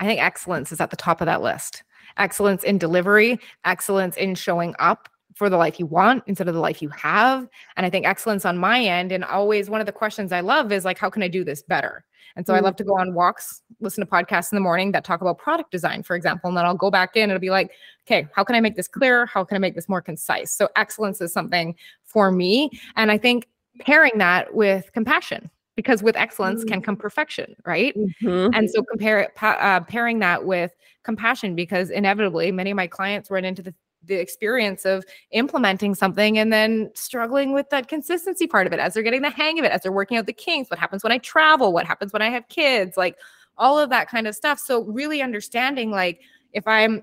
I 0.00 0.06
think 0.06 0.20
excellence 0.20 0.72
is 0.72 0.80
at 0.80 0.90
the 0.90 0.96
top 0.96 1.20
of 1.20 1.26
that 1.26 1.42
list. 1.42 1.82
Excellence 2.16 2.64
in 2.64 2.78
delivery, 2.78 3.38
excellence 3.64 4.16
in 4.16 4.34
showing 4.34 4.74
up 4.78 5.08
for 5.36 5.48
the 5.50 5.56
life 5.56 5.78
you 5.78 5.86
want 5.86 6.24
instead 6.26 6.48
of 6.48 6.54
the 6.54 6.60
life 6.60 6.82
you 6.82 6.88
have. 6.88 7.46
And 7.76 7.86
I 7.86 7.90
think 7.90 8.06
excellence 8.06 8.44
on 8.44 8.56
my 8.58 8.82
end, 8.82 9.12
and 9.12 9.22
always 9.22 9.70
one 9.70 9.80
of 9.80 9.86
the 9.86 9.92
questions 9.92 10.32
I 10.32 10.40
love 10.40 10.72
is 10.72 10.84
like, 10.84 10.98
how 10.98 11.10
can 11.10 11.22
I 11.22 11.28
do 11.28 11.44
this 11.44 11.62
better? 11.62 12.04
And 12.36 12.46
so 12.46 12.52
mm-hmm. 12.52 12.64
I 12.64 12.66
love 12.66 12.76
to 12.76 12.84
go 12.84 12.98
on 12.98 13.14
walks, 13.14 13.62
listen 13.80 14.04
to 14.04 14.10
podcasts 14.10 14.50
in 14.50 14.56
the 14.56 14.62
morning 14.62 14.92
that 14.92 15.04
talk 15.04 15.20
about 15.20 15.38
product 15.38 15.70
design, 15.70 16.02
for 16.02 16.16
example. 16.16 16.48
And 16.48 16.56
then 16.56 16.64
I'll 16.64 16.74
go 16.74 16.90
back 16.90 17.16
in 17.16 17.24
and 17.24 17.32
it'll 17.32 17.40
be 17.40 17.50
like, 17.50 17.70
okay, 18.06 18.26
how 18.34 18.44
can 18.44 18.56
I 18.56 18.60
make 18.60 18.76
this 18.76 18.88
clearer? 18.88 19.26
How 19.26 19.44
can 19.44 19.56
I 19.56 19.58
make 19.58 19.74
this 19.74 19.88
more 19.88 20.00
concise? 20.02 20.52
So 20.52 20.68
excellence 20.74 21.20
is 21.20 21.32
something 21.32 21.74
for 22.04 22.30
me. 22.30 22.70
And 22.96 23.12
I 23.12 23.18
think 23.18 23.48
pairing 23.80 24.16
that 24.16 24.54
with 24.54 24.90
compassion 24.92 25.50
because 25.76 26.02
with 26.02 26.16
excellence 26.16 26.64
can 26.64 26.80
come 26.80 26.96
mm. 26.96 27.00
perfection, 27.00 27.54
right? 27.66 27.94
Mm-hmm. 27.94 28.54
And 28.54 28.70
so 28.70 28.82
compare 28.82 29.30
uh, 29.42 29.80
pairing 29.80 30.18
that 30.20 30.46
with 30.46 30.72
compassion 31.04 31.54
because 31.54 31.90
inevitably 31.90 32.50
many 32.50 32.70
of 32.70 32.76
my 32.76 32.86
clients 32.86 33.30
run 33.30 33.44
into 33.44 33.62
the 33.62 33.74
the 34.06 34.14
experience 34.14 34.84
of 34.84 35.04
implementing 35.30 35.94
something 35.94 36.38
and 36.38 36.52
then 36.52 36.90
struggling 36.94 37.52
with 37.52 37.68
that 37.70 37.88
consistency 37.88 38.46
part 38.46 38.66
of 38.66 38.72
it 38.72 38.78
as 38.78 38.94
they're 38.94 39.02
getting 39.02 39.22
the 39.22 39.30
hang 39.30 39.58
of 39.58 39.64
it, 39.64 39.72
as 39.72 39.82
they're 39.82 39.92
working 39.92 40.16
out 40.16 40.26
the 40.26 40.32
kinks. 40.32 40.70
What 40.70 40.78
happens 40.78 41.02
when 41.02 41.12
I 41.12 41.18
travel? 41.18 41.72
What 41.72 41.86
happens 41.86 42.12
when 42.12 42.22
I 42.22 42.30
have 42.30 42.48
kids? 42.48 42.96
Like 42.96 43.16
all 43.58 43.78
of 43.78 43.90
that 43.90 44.08
kind 44.08 44.26
of 44.26 44.34
stuff. 44.34 44.58
So, 44.58 44.84
really 44.84 45.22
understanding, 45.22 45.90
like, 45.90 46.20
if 46.52 46.66
I'm 46.66 47.02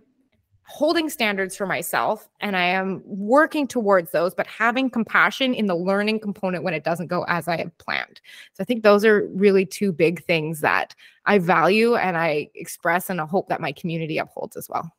holding 0.66 1.10
standards 1.10 1.56
for 1.56 1.66
myself 1.66 2.30
and 2.40 2.56
I 2.56 2.64
am 2.64 3.02
working 3.06 3.68
towards 3.68 4.12
those, 4.12 4.34
but 4.34 4.48
having 4.48 4.90
compassion 4.90 5.54
in 5.54 5.68
the 5.68 5.76
learning 5.76 6.22
component 6.22 6.64
when 6.64 6.74
it 6.74 6.84
doesn't 6.84 7.08
go 7.08 7.26
as 7.28 7.48
I 7.48 7.58
have 7.58 7.78
planned. 7.80 8.22
So 8.54 8.62
I 8.62 8.64
think 8.64 8.82
those 8.82 9.04
are 9.04 9.28
really 9.34 9.66
two 9.66 9.92
big 9.92 10.24
things 10.26 10.62
that 10.62 10.96
I 11.26 11.40
value 11.40 11.96
and 11.96 12.18
I 12.18 12.50
express 12.56 13.10
and 13.10 13.20
I 13.20 13.26
hope 13.26 13.50
that 13.50 13.62
my 13.62 13.74
community 13.74 14.18
upholds 14.18 14.56
as 14.56 14.70
well. 14.70 14.92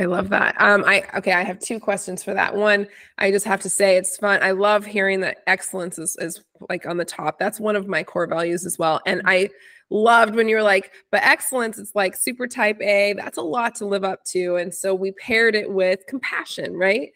I 0.00 0.06
love 0.06 0.30
that. 0.30 0.58
Um, 0.58 0.82
I 0.86 1.04
okay, 1.18 1.32
I 1.32 1.44
have 1.44 1.58
two 1.58 1.78
questions 1.78 2.22
for 2.22 2.32
that. 2.32 2.56
One, 2.56 2.86
I 3.18 3.30
just 3.30 3.44
have 3.44 3.60
to 3.60 3.68
say 3.68 3.98
it's 3.98 4.16
fun. 4.16 4.42
I 4.42 4.52
love 4.52 4.86
hearing 4.86 5.20
that 5.20 5.42
excellence 5.46 5.98
is, 5.98 6.16
is 6.20 6.42
like 6.70 6.86
on 6.86 6.96
the 6.96 7.04
top. 7.04 7.38
That's 7.38 7.60
one 7.60 7.76
of 7.76 7.86
my 7.86 8.02
core 8.02 8.26
values 8.26 8.64
as 8.64 8.78
well. 8.78 9.02
And 9.04 9.20
I 9.26 9.50
loved 9.90 10.36
when 10.36 10.48
you 10.48 10.56
were 10.56 10.62
like, 10.62 10.92
but 11.12 11.22
excellence, 11.22 11.78
it's 11.78 11.94
like 11.94 12.16
super 12.16 12.46
type 12.46 12.80
A. 12.80 13.12
That's 13.12 13.36
a 13.36 13.42
lot 13.42 13.74
to 13.74 13.84
live 13.84 14.02
up 14.02 14.24
to. 14.28 14.56
And 14.56 14.74
so 14.74 14.94
we 14.94 15.12
paired 15.12 15.54
it 15.54 15.70
with 15.70 16.06
compassion, 16.08 16.78
right? 16.78 17.10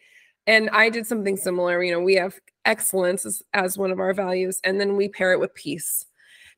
And 0.45 0.69
I 0.69 0.91
did 0.91 1.07
something 1.07 1.37
similar. 1.37 1.83
You 1.83 1.91
know, 1.93 2.01
we 2.01 2.13
have 2.15 2.39
excellence 2.65 3.25
as, 3.25 3.41
as 3.55 3.79
one 3.79 3.89
of 3.89 3.99
our 3.99 4.13
values, 4.13 4.59
and 4.63 4.79
then 4.79 4.95
we 4.95 5.09
pair 5.09 5.33
it 5.33 5.39
with 5.39 5.55
peace. 5.55 6.05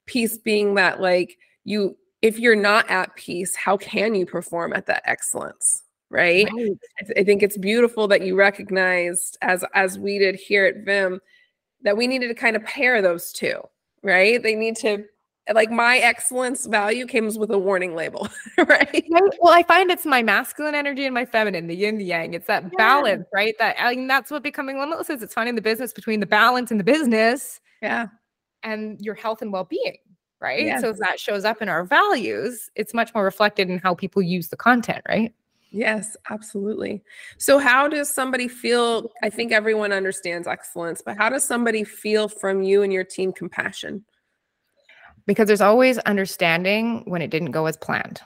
Peace 0.05 0.37
being 0.37 0.75
that 0.75 0.99
like 0.99 1.37
you 1.63 1.95
if 2.21 2.37
you're 2.37 2.55
not 2.55 2.89
at 2.89 3.15
peace, 3.15 3.55
how 3.55 3.77
can 3.77 4.13
you 4.13 4.25
perform 4.25 4.73
at 4.73 4.87
that 4.87 5.03
excellence? 5.05 5.83
Right? 6.09 6.47
right. 6.55 6.71
I 7.17 7.23
think 7.23 7.43
it's 7.43 7.57
beautiful 7.57 8.07
that 8.07 8.21
you 8.21 8.35
recognized 8.35 9.37
as 9.41 9.65
as 9.73 9.99
we 9.99 10.19
did 10.19 10.35
here 10.35 10.65
at 10.65 10.85
Viim 10.85 11.19
that 11.81 11.97
we 11.97 12.07
needed 12.07 12.29
to 12.29 12.33
kind 12.33 12.55
of 12.55 12.63
pair 12.63 13.01
those 13.01 13.31
two, 13.31 13.61
right? 14.03 14.41
They 14.41 14.55
need 14.55 14.77
to 14.77 15.05
like 15.53 15.71
my 15.71 15.97
excellence 15.99 16.65
value 16.65 17.07
comes 17.07 17.37
with 17.37 17.51
a 17.51 17.57
warning 17.57 17.95
label, 17.95 18.27
right? 18.57 19.05
Well, 19.39 19.53
I 19.53 19.63
find 19.63 19.89
it's 19.89 20.05
my 20.05 20.21
masculine 20.21 20.75
energy 20.75 21.05
and 21.05 21.13
my 21.13 21.25
feminine, 21.25 21.67
the 21.67 21.75
yin, 21.75 21.97
the 21.97 22.05
yang. 22.05 22.33
It's 22.33 22.47
that 22.47 22.63
yeah. 22.63 22.69
balance, 22.77 23.25
right? 23.33 23.55
That 23.59 23.75
I 23.79 23.95
mean, 23.95 24.07
that's 24.07 24.31
what 24.31 24.43
becoming 24.43 24.79
limitless 24.79 25.09
is. 25.09 25.23
It's 25.23 25.33
finding 25.33 25.55
the 25.55 25.61
business 25.61 25.93
between 25.93 26.19
the 26.19 26.25
balance 26.25 26.71
and 26.71 26.79
the 26.79 26.83
business, 26.83 27.59
yeah, 27.81 28.07
and 28.63 28.99
your 29.01 29.15
health 29.15 29.41
and 29.41 29.51
well-being, 29.51 29.97
right? 30.41 30.65
Yes. 30.65 30.81
So 30.81 30.93
that 30.93 31.19
shows 31.19 31.45
up 31.45 31.61
in 31.61 31.69
our 31.69 31.85
values. 31.85 32.69
It's 32.75 32.93
much 32.93 33.13
more 33.13 33.23
reflected 33.23 33.69
in 33.69 33.79
how 33.79 33.95
people 33.95 34.21
use 34.21 34.49
the 34.49 34.57
content, 34.57 35.03
right? 35.07 35.33
Yes, 35.69 36.15
absolutely. 36.29 37.03
So, 37.37 37.59
how 37.59 37.87
does 37.87 38.09
somebody 38.09 38.47
feel? 38.47 39.11
I 39.21 39.29
think 39.29 39.51
everyone 39.51 39.91
understands 39.91 40.47
excellence, 40.47 41.01
but 41.05 41.17
how 41.17 41.29
does 41.29 41.43
somebody 41.43 41.83
feel 41.83 42.29
from 42.29 42.63
you 42.63 42.83
and 42.83 42.93
your 42.93 43.03
team 43.03 43.33
compassion? 43.33 44.05
Because 45.25 45.47
there's 45.47 45.61
always 45.61 45.97
understanding 45.99 47.03
when 47.05 47.21
it 47.21 47.29
didn't 47.29 47.51
go 47.51 47.65
as 47.65 47.75
planned. 47.75 48.21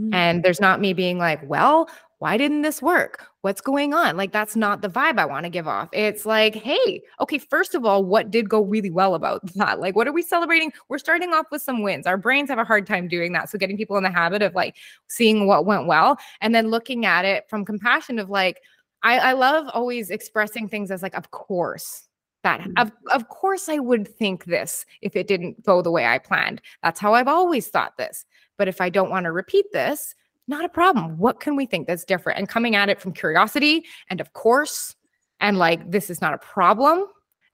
Mm-hmm. 0.00 0.14
And 0.14 0.42
there's 0.42 0.60
not 0.60 0.80
me 0.80 0.94
being 0.94 1.18
like, 1.18 1.46
well, 1.48 1.90
why 2.20 2.36
didn't 2.36 2.62
this 2.62 2.82
work? 2.82 3.26
What's 3.42 3.60
going 3.60 3.94
on? 3.94 4.16
Like, 4.16 4.32
that's 4.32 4.56
not 4.56 4.82
the 4.82 4.88
vibe 4.88 5.18
I 5.18 5.24
want 5.24 5.44
to 5.44 5.50
give 5.50 5.68
off. 5.68 5.88
It's 5.92 6.26
like, 6.26 6.56
hey, 6.56 7.00
okay, 7.20 7.38
first 7.38 7.76
of 7.76 7.84
all, 7.84 8.04
what 8.04 8.30
did 8.30 8.48
go 8.48 8.60
really 8.60 8.90
well 8.90 9.14
about 9.14 9.40
that? 9.54 9.78
Like, 9.78 9.94
what 9.94 10.08
are 10.08 10.12
we 10.12 10.22
celebrating? 10.22 10.72
We're 10.88 10.98
starting 10.98 11.32
off 11.32 11.46
with 11.52 11.62
some 11.62 11.82
wins. 11.82 12.06
Our 12.06 12.16
brains 12.16 12.48
have 12.48 12.58
a 12.58 12.64
hard 12.64 12.86
time 12.86 13.06
doing 13.06 13.32
that. 13.34 13.48
So, 13.50 13.58
getting 13.58 13.76
people 13.76 13.96
in 13.96 14.02
the 14.02 14.10
habit 14.10 14.42
of 14.42 14.54
like 14.54 14.76
seeing 15.06 15.46
what 15.46 15.64
went 15.66 15.86
well 15.86 16.18
and 16.40 16.54
then 16.54 16.70
looking 16.70 17.06
at 17.06 17.24
it 17.24 17.48
from 17.48 17.64
compassion 17.64 18.18
of 18.18 18.30
like, 18.30 18.60
I, 19.04 19.18
I 19.18 19.32
love 19.34 19.68
always 19.72 20.10
expressing 20.10 20.68
things 20.68 20.90
as 20.90 21.02
like, 21.02 21.14
of 21.14 21.30
course. 21.30 22.04
That 22.44 22.60
Mm. 22.60 22.80
of 22.80 22.92
of 23.12 23.28
course 23.28 23.68
I 23.68 23.78
would 23.78 24.06
think 24.06 24.44
this 24.44 24.86
if 25.02 25.16
it 25.16 25.26
didn't 25.26 25.60
go 25.64 25.82
the 25.82 25.90
way 25.90 26.06
I 26.06 26.18
planned. 26.18 26.62
That's 26.84 27.00
how 27.00 27.12
I've 27.14 27.26
always 27.26 27.66
thought 27.66 27.96
this. 27.96 28.24
But 28.56 28.68
if 28.68 28.80
I 28.80 28.90
don't 28.90 29.10
want 29.10 29.24
to 29.24 29.32
repeat 29.32 29.66
this, 29.72 30.14
not 30.48 30.64
a 30.64 30.68
problem. 30.68 31.18
What 31.18 31.40
can 31.40 31.56
we 31.56 31.66
think 31.66 31.86
that's 31.86 32.04
different? 32.04 32.38
And 32.38 32.48
coming 32.48 32.74
at 32.74 32.88
it 32.88 33.00
from 33.00 33.12
curiosity 33.12 33.84
and 34.10 34.20
of 34.20 34.32
course, 34.32 34.96
and 35.40 35.58
like 35.58 35.90
this 35.90 36.10
is 36.10 36.20
not 36.20 36.34
a 36.34 36.38
problem. 36.38 37.04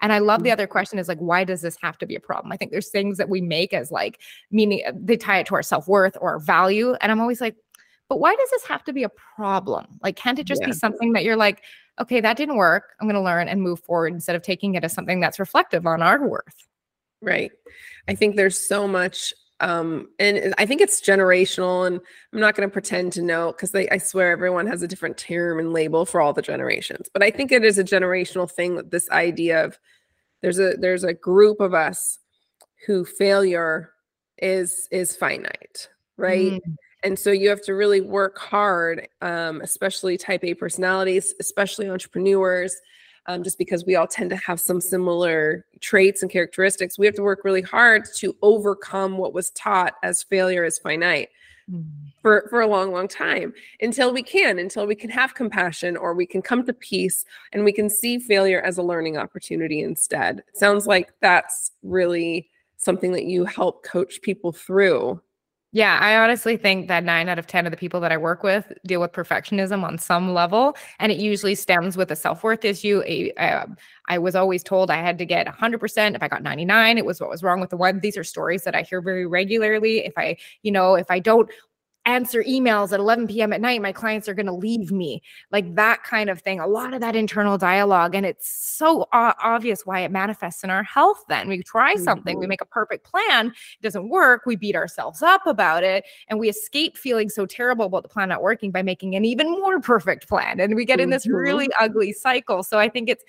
And 0.00 0.12
I 0.12 0.18
love 0.18 0.42
the 0.42 0.50
Mm. 0.50 0.54
other 0.54 0.66
question 0.66 0.98
is 0.98 1.08
like, 1.08 1.18
why 1.18 1.44
does 1.44 1.62
this 1.62 1.76
have 1.82 1.98
to 1.98 2.06
be 2.06 2.14
a 2.14 2.20
problem? 2.20 2.52
I 2.52 2.56
think 2.56 2.70
there's 2.70 2.90
things 2.90 3.16
that 3.18 3.28
we 3.28 3.40
make 3.40 3.72
as 3.72 3.90
like 3.90 4.20
meaning 4.50 4.82
uh, 4.86 4.92
they 4.94 5.16
tie 5.16 5.38
it 5.38 5.46
to 5.46 5.54
our 5.54 5.62
self 5.62 5.88
worth 5.88 6.16
or 6.20 6.30
our 6.32 6.38
value. 6.38 6.94
And 7.00 7.10
I'm 7.10 7.20
always 7.20 7.40
like, 7.40 7.56
but 8.08 8.20
why 8.20 8.34
does 8.34 8.50
this 8.50 8.64
have 8.66 8.84
to 8.84 8.92
be 8.92 9.02
a 9.02 9.08
problem? 9.08 9.86
Like, 10.02 10.16
can't 10.16 10.38
it 10.38 10.46
just 10.46 10.60
Yeah. 10.60 10.66
be 10.66 10.72
something 10.72 11.14
that 11.14 11.24
you're 11.24 11.36
like, 11.36 11.62
okay, 12.00 12.20
that 12.20 12.36
didn't 12.36 12.56
work. 12.56 12.94
I'm 13.00 13.06
going 13.06 13.14
to 13.14 13.22
learn 13.22 13.48
and 13.48 13.62
move 13.62 13.80
forward 13.80 14.12
instead 14.12 14.36
of 14.36 14.42
taking 14.42 14.74
it 14.74 14.84
as 14.84 14.92
something 14.92 15.20
that's 15.20 15.38
reflective 15.38 15.86
on 15.86 16.02
our 16.02 16.28
worth. 16.28 16.68
Right. 17.22 17.50
I 18.08 18.14
think 18.14 18.36
there's 18.36 18.58
so 18.58 18.86
much 18.86 19.32
um 19.64 20.08
and 20.18 20.54
I 20.58 20.66
think 20.66 20.80
it's 20.80 21.00
generational 21.00 21.86
and 21.86 22.00
I'm 22.32 22.40
not 22.40 22.54
going 22.54 22.68
to 22.68 22.72
pretend 22.72 23.12
to 23.14 23.22
know 23.22 23.52
cuz 23.52 23.74
I 23.74 23.98
swear 23.98 24.30
everyone 24.30 24.66
has 24.66 24.82
a 24.82 24.88
different 24.88 25.16
term 25.16 25.58
and 25.58 25.72
label 25.72 26.04
for 26.04 26.20
all 26.20 26.32
the 26.32 26.42
generations. 26.42 27.08
But 27.12 27.22
I 27.22 27.30
think 27.30 27.50
it 27.50 27.64
is 27.64 27.78
a 27.78 27.84
generational 27.84 28.50
thing 28.50 28.76
that 28.76 28.90
this 28.90 29.08
idea 29.10 29.64
of 29.64 29.78
there's 30.42 30.58
a 30.58 30.74
there's 30.78 31.04
a 31.04 31.14
group 31.14 31.60
of 31.60 31.72
us 31.72 32.18
who 32.86 33.04
failure 33.04 33.92
is 34.38 34.88
is 34.90 35.16
finite, 35.16 35.88
right? 36.18 36.52
Mm, 36.52 36.76
And 37.02 37.18
so 37.18 37.30
you 37.30 37.48
have 37.48 37.62
to 37.62 37.74
really 37.74 38.00
work 38.02 38.38
hard, 38.38 39.08
um, 39.22 39.60
especially 39.62 40.16
type 40.18 40.44
A 40.44 40.54
personalities, 40.54 41.34
especially 41.40 41.88
entrepreneurs, 41.88 42.76
um, 43.26 43.42
just 43.42 43.58
because 43.58 43.84
we 43.84 43.96
all 43.96 44.06
tend 44.06 44.30
to 44.30 44.36
have 44.36 44.60
some 44.60 44.80
similar 44.80 45.64
traits 45.80 46.22
and 46.22 46.30
characteristics. 46.30 46.98
We 46.98 47.06
have 47.06 47.14
to 47.16 47.22
work 47.22 47.44
really 47.44 47.62
hard 47.62 48.04
to 48.16 48.36
overcome 48.42 49.16
what 49.16 49.32
was 49.32 49.50
taught 49.50 49.94
as 50.02 50.22
failure 50.22 50.64
is 50.64 50.78
finite 50.78 51.30
mm. 51.70 51.84
for, 52.20 52.46
for 52.50 52.60
a 52.60 52.66
long, 52.66 52.92
long 52.92 53.08
time 53.08 53.54
until 53.80 54.12
we 54.12 54.22
can, 54.22 54.58
until 54.58 54.86
we 54.86 54.94
can 54.94 55.10
have 55.10 55.34
compassion 55.34 55.96
or 55.96 56.14
we 56.14 56.26
can 56.26 56.42
come 56.42 56.64
to 56.66 56.72
peace 56.72 57.24
and 57.52 57.64
we 57.64 57.72
can 57.72 57.88
see 57.88 58.18
failure 58.18 58.60
as 58.60 58.78
a 58.78 58.82
learning 58.82 59.16
opportunity 59.16 59.80
instead. 59.80 60.40
It 60.40 60.56
sounds 60.56 60.86
like 60.86 61.12
that's 61.20 61.72
really 61.82 62.50
something 62.76 63.12
that 63.12 63.24
you 63.24 63.44
help 63.44 63.84
coach 63.84 64.20
people 64.22 64.52
through. 64.52 65.20
Yeah, 65.74 65.98
I 66.00 66.16
honestly 66.16 66.56
think 66.56 66.86
that 66.86 67.02
nine 67.02 67.28
out 67.28 67.36
of 67.38 67.48
10 67.48 67.66
of 67.66 67.72
the 67.72 67.76
people 67.76 67.98
that 68.00 68.12
I 68.12 68.16
work 68.16 68.44
with 68.44 68.72
deal 68.86 69.00
with 69.00 69.10
perfectionism 69.10 69.82
on 69.82 69.98
some 69.98 70.32
level. 70.32 70.76
And 71.00 71.10
it 71.10 71.18
usually 71.18 71.56
stems 71.56 71.96
with 71.96 72.12
a 72.12 72.16
self 72.16 72.44
worth 72.44 72.64
issue. 72.64 73.02
I 74.08 74.18
was 74.18 74.36
always 74.36 74.62
told 74.62 74.90
I 74.90 74.98
had 75.02 75.18
to 75.18 75.26
get 75.26 75.46
100%. 75.48 76.14
If 76.14 76.22
I 76.22 76.28
got 76.28 76.42
99, 76.44 76.96
it 76.96 77.04
was 77.04 77.20
what 77.20 77.28
was 77.28 77.42
wrong 77.42 77.60
with 77.60 77.70
the 77.70 77.76
one. 77.76 77.98
These 78.00 78.16
are 78.16 78.24
stories 78.24 78.62
that 78.64 78.76
I 78.76 78.82
hear 78.82 79.00
very 79.02 79.26
regularly. 79.26 80.04
If 80.06 80.12
I, 80.16 80.36
you 80.62 80.70
know, 80.70 80.94
if 80.94 81.10
I 81.10 81.18
don't 81.18 81.50
answer 82.06 82.42
emails 82.42 82.92
at 82.92 83.00
11 83.00 83.26
p.m. 83.28 83.52
at 83.52 83.60
night, 83.60 83.80
my 83.80 83.92
clients 83.92 84.28
are 84.28 84.34
going 84.34 84.46
to 84.46 84.52
leave 84.52 84.92
me. 84.92 85.22
Like 85.50 85.74
that 85.76 86.02
kind 86.04 86.28
of 86.28 86.40
thing. 86.40 86.60
A 86.60 86.66
lot 86.66 86.92
of 86.92 87.00
that 87.00 87.16
internal 87.16 87.56
dialogue. 87.56 88.14
And 88.14 88.26
it's 88.26 88.48
so 88.48 89.02
o- 89.12 89.32
obvious 89.42 89.86
why 89.86 90.00
it 90.00 90.10
manifests 90.10 90.62
in 90.64 90.70
our 90.70 90.82
health 90.82 91.24
then. 91.28 91.48
We 91.48 91.62
try 91.62 91.96
something, 91.96 92.38
we 92.38 92.44
Mhm. 92.46 92.50
make 92.50 92.60
a 92.60 92.66
perfect 92.66 93.04
plan, 93.06 93.48
it 93.48 93.82
doesn't 93.82 94.08
work, 94.08 94.42
we 94.44 94.56
beat 94.56 94.76
ourselves 94.76 95.22
up 95.22 95.46
about 95.46 95.82
it, 95.82 96.04
and 96.28 96.38
we 96.38 96.48
escape 96.48 96.96
feeling 96.98 97.28
so 97.30 97.46
terrible 97.46 97.86
about 97.86 98.02
the 98.02 98.08
plan 98.08 98.28
not 98.28 98.42
working 98.42 98.70
by 98.70 98.82
making 98.82 99.14
an 99.14 99.24
even 99.24 99.50
more 99.50 99.80
perfect 99.80 100.28
plan. 100.28 100.60
And 100.60 100.74
we 100.74 100.84
get 100.84 101.00
in 101.00 101.10
this 101.10 101.26
really 101.26 101.70
ugly 101.80 102.12
cycle. 102.12 102.62
So 102.62 102.78
I 102.78 102.88
think 102.88 103.08
it's 103.08 103.24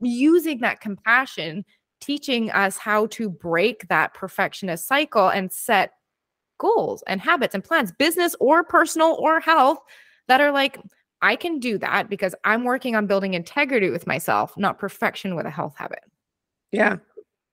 using 0.00 0.60
that 0.60 0.80
compassion, 0.80 1.64
teaching 2.00 2.50
us 2.50 2.76
how 2.76 3.06
to 3.06 3.28
break 3.30 3.88
that 3.88 4.14
perfectionist 4.14 4.86
cycle 4.86 5.28
and 5.28 5.52
set 5.52 5.92
goals 6.58 7.02
and 7.06 7.20
habits 7.20 7.54
and 7.54 7.64
plans, 7.64 7.92
business 7.92 8.34
or 8.40 8.64
personal 8.64 9.16
or 9.20 9.40
health, 9.40 9.78
that 10.28 10.40
are 10.40 10.52
like, 10.52 10.78
I 11.22 11.36
can 11.36 11.58
do 11.58 11.78
that 11.78 12.10
because 12.10 12.34
I'm 12.44 12.64
working 12.64 12.96
on 12.96 13.06
building 13.06 13.34
integrity 13.34 13.90
with 13.90 14.06
myself, 14.06 14.56
not 14.56 14.78
perfection 14.78 15.34
with 15.34 15.46
a 15.46 15.50
health 15.50 15.74
habit. 15.76 16.00
Yeah, 16.70 16.96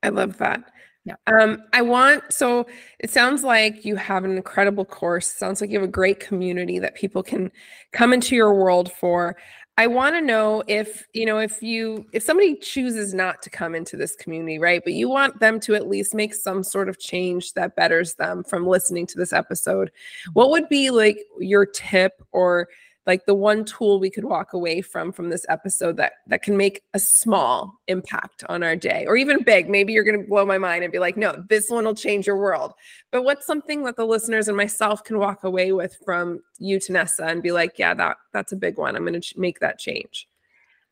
I 0.04 0.10
love 0.10 0.38
that. 0.40 0.64
Yeah. 1.06 1.16
Um, 1.26 1.64
I 1.74 1.82
want 1.82 2.32
so 2.32 2.68
it 3.00 3.10
sounds 3.10 3.44
like 3.44 3.86
you 3.86 3.96
have 3.96 4.24
an 4.24 4.36
incredible 4.36 4.86
course. 4.86 5.28
Sounds 5.28 5.60
like 5.60 5.72
you 5.72 5.80
have 5.80 5.88
a 5.88 5.92
great 5.92 6.20
community 6.20 6.78
that 6.78 6.94
people 6.96 7.24
can 7.24 7.52
come 7.92 8.14
into 8.14 8.36
your 8.36 8.54
world 8.54 8.92
for. 8.92 9.36
I 9.78 9.88
want 9.88 10.16
to 10.16 10.22
know 10.22 10.64
if, 10.68 11.08
you 11.14 11.26
know, 11.26 11.40
if 11.40 11.64
you 11.64 12.06
if 12.12 12.24
somebody 12.24 12.56
chooses 12.56 13.14
not 13.14 13.42
to 13.44 13.50
come 13.50 13.74
into 13.74 13.96
this 13.96 14.16
community, 14.16 14.60
right? 14.60 14.82
But 14.84 14.94
you 14.94 15.10
want 15.10 15.40
them 15.40 15.60
to 15.62 15.76
at 15.76 15.88
least 15.88 16.14
make 16.14 16.36
some 16.36 16.64
sort 16.64 16.90
of 16.90 17.00
change 17.00 17.54
that 17.54 17.76
betters 17.76 18.16
them 18.16 18.44
from 18.44 18.68
listening 18.68 19.08
to 19.08 19.18
this 19.18 19.34
episode. 19.34 19.92
What 20.34 20.52
would 20.52 20.68
be 20.70 20.92
like 20.92 21.20
your 21.40 21.66
tip 21.66 22.22
or 22.32 22.68
like 23.08 23.26
the 23.26 23.34
one 23.34 23.66
tool 23.66 24.00
we 24.00 24.10
could 24.10 24.26
walk 24.26 24.54
away 24.54 24.82
from 24.82 25.12
from 25.12 25.30
this 25.30 25.46
episode 25.50 25.98
that 25.98 26.14
that 26.28 26.44
can 26.44 26.56
make 26.56 26.84
a 26.94 27.00
small 27.00 27.80
impact 27.88 28.44
on 28.50 28.64
our 28.64 28.76
day 28.76 29.06
or 29.08 29.16
even 29.16 29.44
big. 29.44 29.70
Maybe 29.70 29.94
you're 29.94 30.04
going 30.04 30.22
to 30.22 30.28
blow 30.28 30.46
my 30.46 30.58
mind 30.58 30.84
and 30.84 30.92
be 30.92 31.00
like 31.00 31.18
no 31.18 31.44
this 31.50 31.70
one 31.70 31.86
will 31.86 31.96
change 31.96 32.28
your 32.28 32.38
world. 32.38 32.74
But 33.12 33.24
what's 33.24 33.46
something 33.46 33.84
that 33.84 33.96
the 33.96 34.06
listeners 34.06 34.48
and 34.48 34.58
myself 34.58 35.04
can 35.04 35.18
walk 35.18 35.44
away 35.44 35.72
with 35.72 35.98
from 36.06 36.42
you 36.60 36.78
Tanessa 36.78 37.28
and 37.28 37.44
be 37.44 37.52
like 37.52 37.78
yeah 37.80 37.94
that 37.94 38.18
that's 38.34 38.52
a 38.52 38.58
big 38.58 38.78
one. 38.78 38.96
I'm 38.96 39.04
going 39.04 39.14
to 39.14 39.20
ch- 39.20 39.38
make 39.38 39.60
that 39.60 39.80
change 39.80 40.28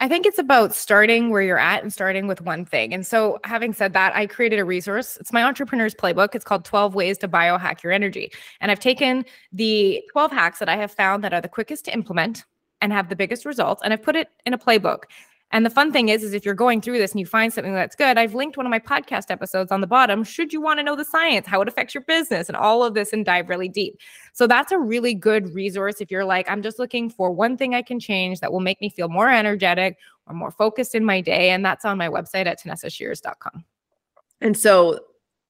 I 0.01 0.07
think 0.07 0.25
it's 0.25 0.39
about 0.39 0.73
starting 0.73 1.29
where 1.29 1.41
you're 1.41 1.59
at 1.59 1.83
and 1.83 1.91
starting 1.91 2.25
with 2.25 2.41
one 2.41 2.63
thing. 2.63 2.93
And 2.93 3.05
so, 3.05 3.39
having 3.43 3.73
said 3.73 3.91
that, 3.93 4.15
I 4.15 4.27
created 4.27 4.57
a 4.57 4.65
resource. 4.65 5.17
It's 5.17 5.33
my 5.33 5.43
entrepreneur's 5.43 5.93
playbook. 5.93 6.35
It's 6.35 6.45
called 6.45 6.63
12 6.63 6.95
Ways 6.95 7.17
to 7.17 7.27
Biohack 7.27 7.83
Your 7.83 7.91
Energy. 7.91 8.31
And 8.61 8.71
I've 8.71 8.79
taken 8.79 9.25
the 9.51 10.01
12 10.13 10.31
hacks 10.31 10.59
that 10.59 10.69
I 10.69 10.77
have 10.77 10.91
found 10.91 11.23
that 11.23 11.33
are 11.33 11.41
the 11.41 11.49
quickest 11.49 11.85
to 11.85 11.93
implement 11.93 12.45
and 12.81 12.93
have 12.93 13.09
the 13.09 13.15
biggest 13.15 13.45
results, 13.45 13.81
and 13.83 13.91
I've 13.91 14.01
put 14.01 14.15
it 14.15 14.29
in 14.45 14.53
a 14.53 14.57
playbook. 14.57 15.03
And 15.51 15.65
the 15.65 15.69
fun 15.69 15.91
thing 15.91 16.09
is, 16.09 16.23
is 16.23 16.33
if 16.33 16.45
you're 16.45 16.53
going 16.53 16.79
through 16.79 16.99
this 16.99 17.11
and 17.11 17.19
you 17.19 17.25
find 17.25 17.51
something 17.51 17.73
that's 17.73 17.95
good, 17.95 18.17
I've 18.17 18.35
linked 18.35 18.55
one 18.55 18.67
of 18.67 18.69
my 18.69 18.79
podcast 18.79 19.31
episodes 19.31 19.71
on 19.71 19.81
the 19.81 19.87
bottom. 19.87 20.23
Should 20.23 20.53
you 20.53 20.61
want 20.61 20.79
to 20.79 20.83
know 20.83 20.95
the 20.95 21.05
science, 21.05 21.47
how 21.47 21.59
it 21.61 21.67
affects 21.67 21.95
your 21.95 22.03
business, 22.03 22.49
and 22.49 22.55
all 22.55 22.83
of 22.83 22.93
this, 22.93 23.13
and 23.13 23.25
dive 23.25 23.49
really 23.49 23.67
deep. 23.67 23.99
So 24.33 24.45
that's 24.45 24.71
a 24.71 24.77
really 24.77 25.15
good 25.15 25.53
resource 25.53 26.01
if 26.01 26.11
you're 26.11 26.25
like, 26.25 26.49
I'm 26.49 26.61
just 26.61 26.77
looking 26.77 27.09
for 27.09 27.31
one 27.31 27.57
thing 27.57 27.73
I 27.73 27.81
can 27.81 27.99
change 27.99 28.41
that 28.41 28.51
will 28.51 28.59
make 28.59 28.79
me 28.79 28.89
feel 28.89 29.09
more 29.09 29.29
energetic 29.29 29.97
or 30.27 30.35
more 30.35 30.51
focused 30.51 30.93
in 30.93 31.03
my 31.03 31.19
day. 31.19 31.49
And 31.49 31.65
that's 31.65 31.83
on 31.83 31.97
my 31.97 32.09
website 32.09 32.45
at 32.45 32.61
tanessashears.com. 32.61 33.65
and 34.41 34.55
so 34.55 34.99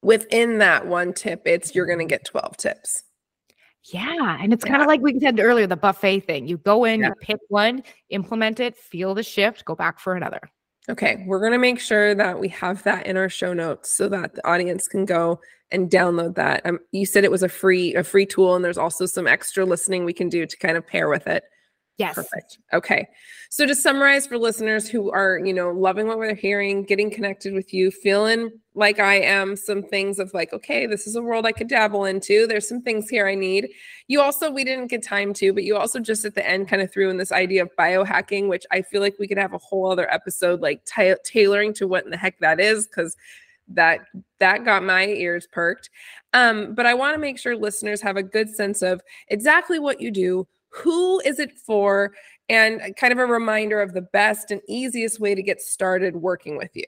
within 0.02 0.60
that 0.60 0.88
one 0.88 1.14
tip 1.14 1.42
it's 1.46 1.76
you're 1.76 1.86
going 1.86 2.00
to 2.00 2.06
get 2.06 2.26
12 2.26 2.56
tips 2.58 3.04
Yeah. 3.86 4.38
And 4.42 4.54
it's 4.54 4.64
kind 4.64 4.82
of 4.82 4.88
like 4.88 5.02
we 5.02 5.20
said 5.20 5.40
earlier, 5.40 5.68
the 5.68 5.78
buffet 5.78 6.22
thing. 6.22 6.48
You 6.48 6.58
go 6.58 6.86
in, 6.86 7.00
Yeah. 7.00 7.08
you 7.08 7.14
pick 7.22 7.40
one, 7.48 7.84
implement 8.10 8.60
it, 8.60 8.78
feel 8.78 9.16
the 9.16 9.24
shift, 9.24 9.66
go 9.66 9.76
back 9.76 10.00
for 10.00 10.16
another. 10.16 10.42
Okay, 10.90 11.24
we're 11.28 11.40
going 11.40 11.52
to 11.52 11.60
make 11.60 11.80
sure 11.80 12.16
that 12.16 12.40
we 12.40 12.48
have 12.50 12.82
that 12.84 13.06
in 13.06 13.16
our 13.16 13.30
show 13.30 13.54
notes 13.54 13.96
so 13.96 14.10
that 14.10 14.34
the 14.36 14.48
audience 14.48 14.88
can 14.88 15.06
go 15.06 15.40
and 15.72 15.90
download 15.90 16.34
that. 16.36 16.66
Um, 16.66 16.80
you 16.92 17.06
said 17.06 17.24
it 17.24 17.30
was 17.32 17.44
a 17.44 17.50
free 17.50 17.94
a 17.94 18.04
free 18.04 18.26
tool 18.26 18.56
and 18.56 18.66
there's 18.66 18.78
also 18.78 19.06
some 19.06 19.28
extra 19.28 19.66
listening 19.66 20.04
we 20.04 20.14
can 20.14 20.30
do 20.30 20.46
to 20.48 20.58
kind 20.58 20.78
of 20.78 20.88
pair 20.88 21.08
with 21.08 21.28
it. 21.28 21.44
Yes. 22.00 22.16
Perfect. 22.16 22.60
Okay. 22.72 23.10
So 23.50 23.66
to 23.66 23.76
summarize 23.76 24.26
for 24.26 24.38
listeners 24.38 24.88
who 24.88 25.12
are, 25.12 25.38
you 25.38 25.54
know, 25.54 25.70
loving 25.72 26.08
what 26.08 26.18
we're 26.18 26.34
hearing, 26.34 26.84
getting 26.84 27.12
connected 27.12 27.54
with 27.54 27.74
you, 27.74 27.92
feeling 27.92 28.52
like 28.74 29.00
I 29.00 29.16
am 29.16 29.58
some 29.58 29.84
things 29.84 30.18
of 30.18 30.34
like, 30.34 30.54
okay, 30.54 30.86
this 30.86 31.08
is 31.08 31.18
a 31.18 31.22
world 31.22 31.46
I 31.46 31.52
could 31.52 31.68
dabble 31.68 32.06
into. 32.06 32.48
There's 32.48 32.70
some 32.70 32.82
things 32.82 33.10
here 33.10 33.28
I 33.28 33.36
need. 33.36 33.68
You 34.08 34.22
also, 34.22 34.50
we 34.50 34.64
didn't 34.64 34.88
get 34.88 35.04
time 35.04 35.34
to, 35.34 35.52
but 35.52 35.66
you 35.66 35.76
also 35.76 36.00
just 36.00 36.24
at 36.24 36.36
the 36.36 36.50
end 36.50 36.70
kind 36.70 36.82
of 36.82 36.90
threw 36.90 37.10
in 37.10 37.18
this 37.18 37.34
idea 37.34 37.64
of 37.64 37.76
biohacking, 37.78 38.48
which 38.48 38.66
I 38.72 38.82
feel 38.82 39.02
like 39.02 39.18
we 39.20 39.28
could 39.28 39.38
have 39.38 39.54
a 39.54 39.58
whole 39.58 39.92
other 39.92 40.10
episode 40.10 40.62
like 40.62 40.82
ta- 40.86 41.16
tailoring 41.26 41.74
to 41.74 41.88
what 41.88 42.06
in 42.06 42.12
the 42.12 42.18
heck 42.18 42.40
that 42.40 42.62
is, 42.62 42.88
because 42.88 43.18
that 43.68 44.06
that 44.40 44.64
got 44.64 44.84
my 44.84 45.06
ears 45.06 45.48
perked. 45.52 45.90
Um, 46.34 46.76
but 46.76 46.86
I 46.86 46.94
want 46.94 47.16
to 47.16 47.20
make 47.20 47.38
sure 47.38 47.58
listeners 47.58 48.02
have 48.02 48.16
a 48.16 48.24
good 48.24 48.50
sense 48.56 48.82
of 48.82 49.02
exactly 49.28 49.80
what 49.80 50.00
you 50.00 50.12
do, 50.12 50.48
who 50.70 51.20
is 51.22 51.40
it 51.40 51.52
for, 51.58 52.14
and 52.48 52.82
uh, 52.82 52.90
kind 52.92 53.14
of 53.14 53.20
a 53.20 53.26
reminder 53.26 53.82
of 53.82 53.94
the 53.94 54.02
best 54.02 54.52
and 54.52 54.62
easiest 54.68 55.20
way 55.20 55.36
to 55.36 55.44
get 55.44 55.62
started 55.62 56.16
working 56.16 56.58
with 56.58 56.72
you. 56.76 56.86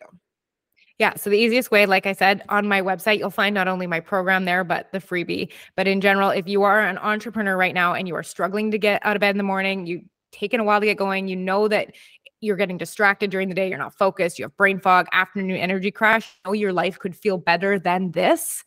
Yeah. 1.00 1.16
So 1.16 1.32
the 1.32 1.38
easiest 1.38 1.72
way, 1.72 1.88
like 1.88 2.06
I 2.06 2.14
said, 2.14 2.44
on 2.50 2.68
my 2.68 2.80
website, 2.80 3.18
you'll 3.18 3.32
find 3.32 3.56
not 3.56 3.68
only 3.68 3.88
my 3.88 4.00
program 4.00 4.46
there, 4.46 4.64
but 4.64 4.92
the 4.92 5.00
freebie. 5.00 5.52
But 5.76 5.88
in 5.88 6.00
general, 6.00 6.30
if 6.30 6.48
you 6.48 6.62
are 6.62 6.80
an 6.80 7.00
entrepreneur 7.00 7.58
right 7.58 7.74
now 7.74 7.96
and 7.96 8.08
you 8.08 8.16
are 8.16 8.22
struggling 8.22 8.70
to 8.70 8.78
get 8.78 9.04
out 9.04 9.16
of 9.16 9.20
bed 9.20 9.32
in 9.32 9.38
the 9.38 9.44
morning, 9.44 9.88
you 9.88 10.04
taken 10.32 10.60
a 10.60 10.64
while 10.64 10.80
to 10.80 10.86
get 10.86 10.98
going, 10.98 11.28
you 11.28 11.36
know 11.36 11.68
that 11.68 11.96
you're 12.40 12.56
getting 12.56 12.78
distracted 12.78 13.32
during 13.32 13.50
the 13.50 13.56
day, 13.56 13.68
you're 13.68 13.78
not 13.78 13.98
focused, 13.98 14.38
you 14.38 14.46
have 14.46 14.56
brain 14.58 14.80
fog, 14.80 15.08
afternoon 15.12 15.58
energy 15.58 15.92
crash, 15.92 16.40
oh 16.46 16.54
your 16.54 16.74
life 16.74 16.98
could 17.00 17.16
feel 17.16 17.38
better 17.38 17.80
than 17.80 18.12
this. 18.12 18.64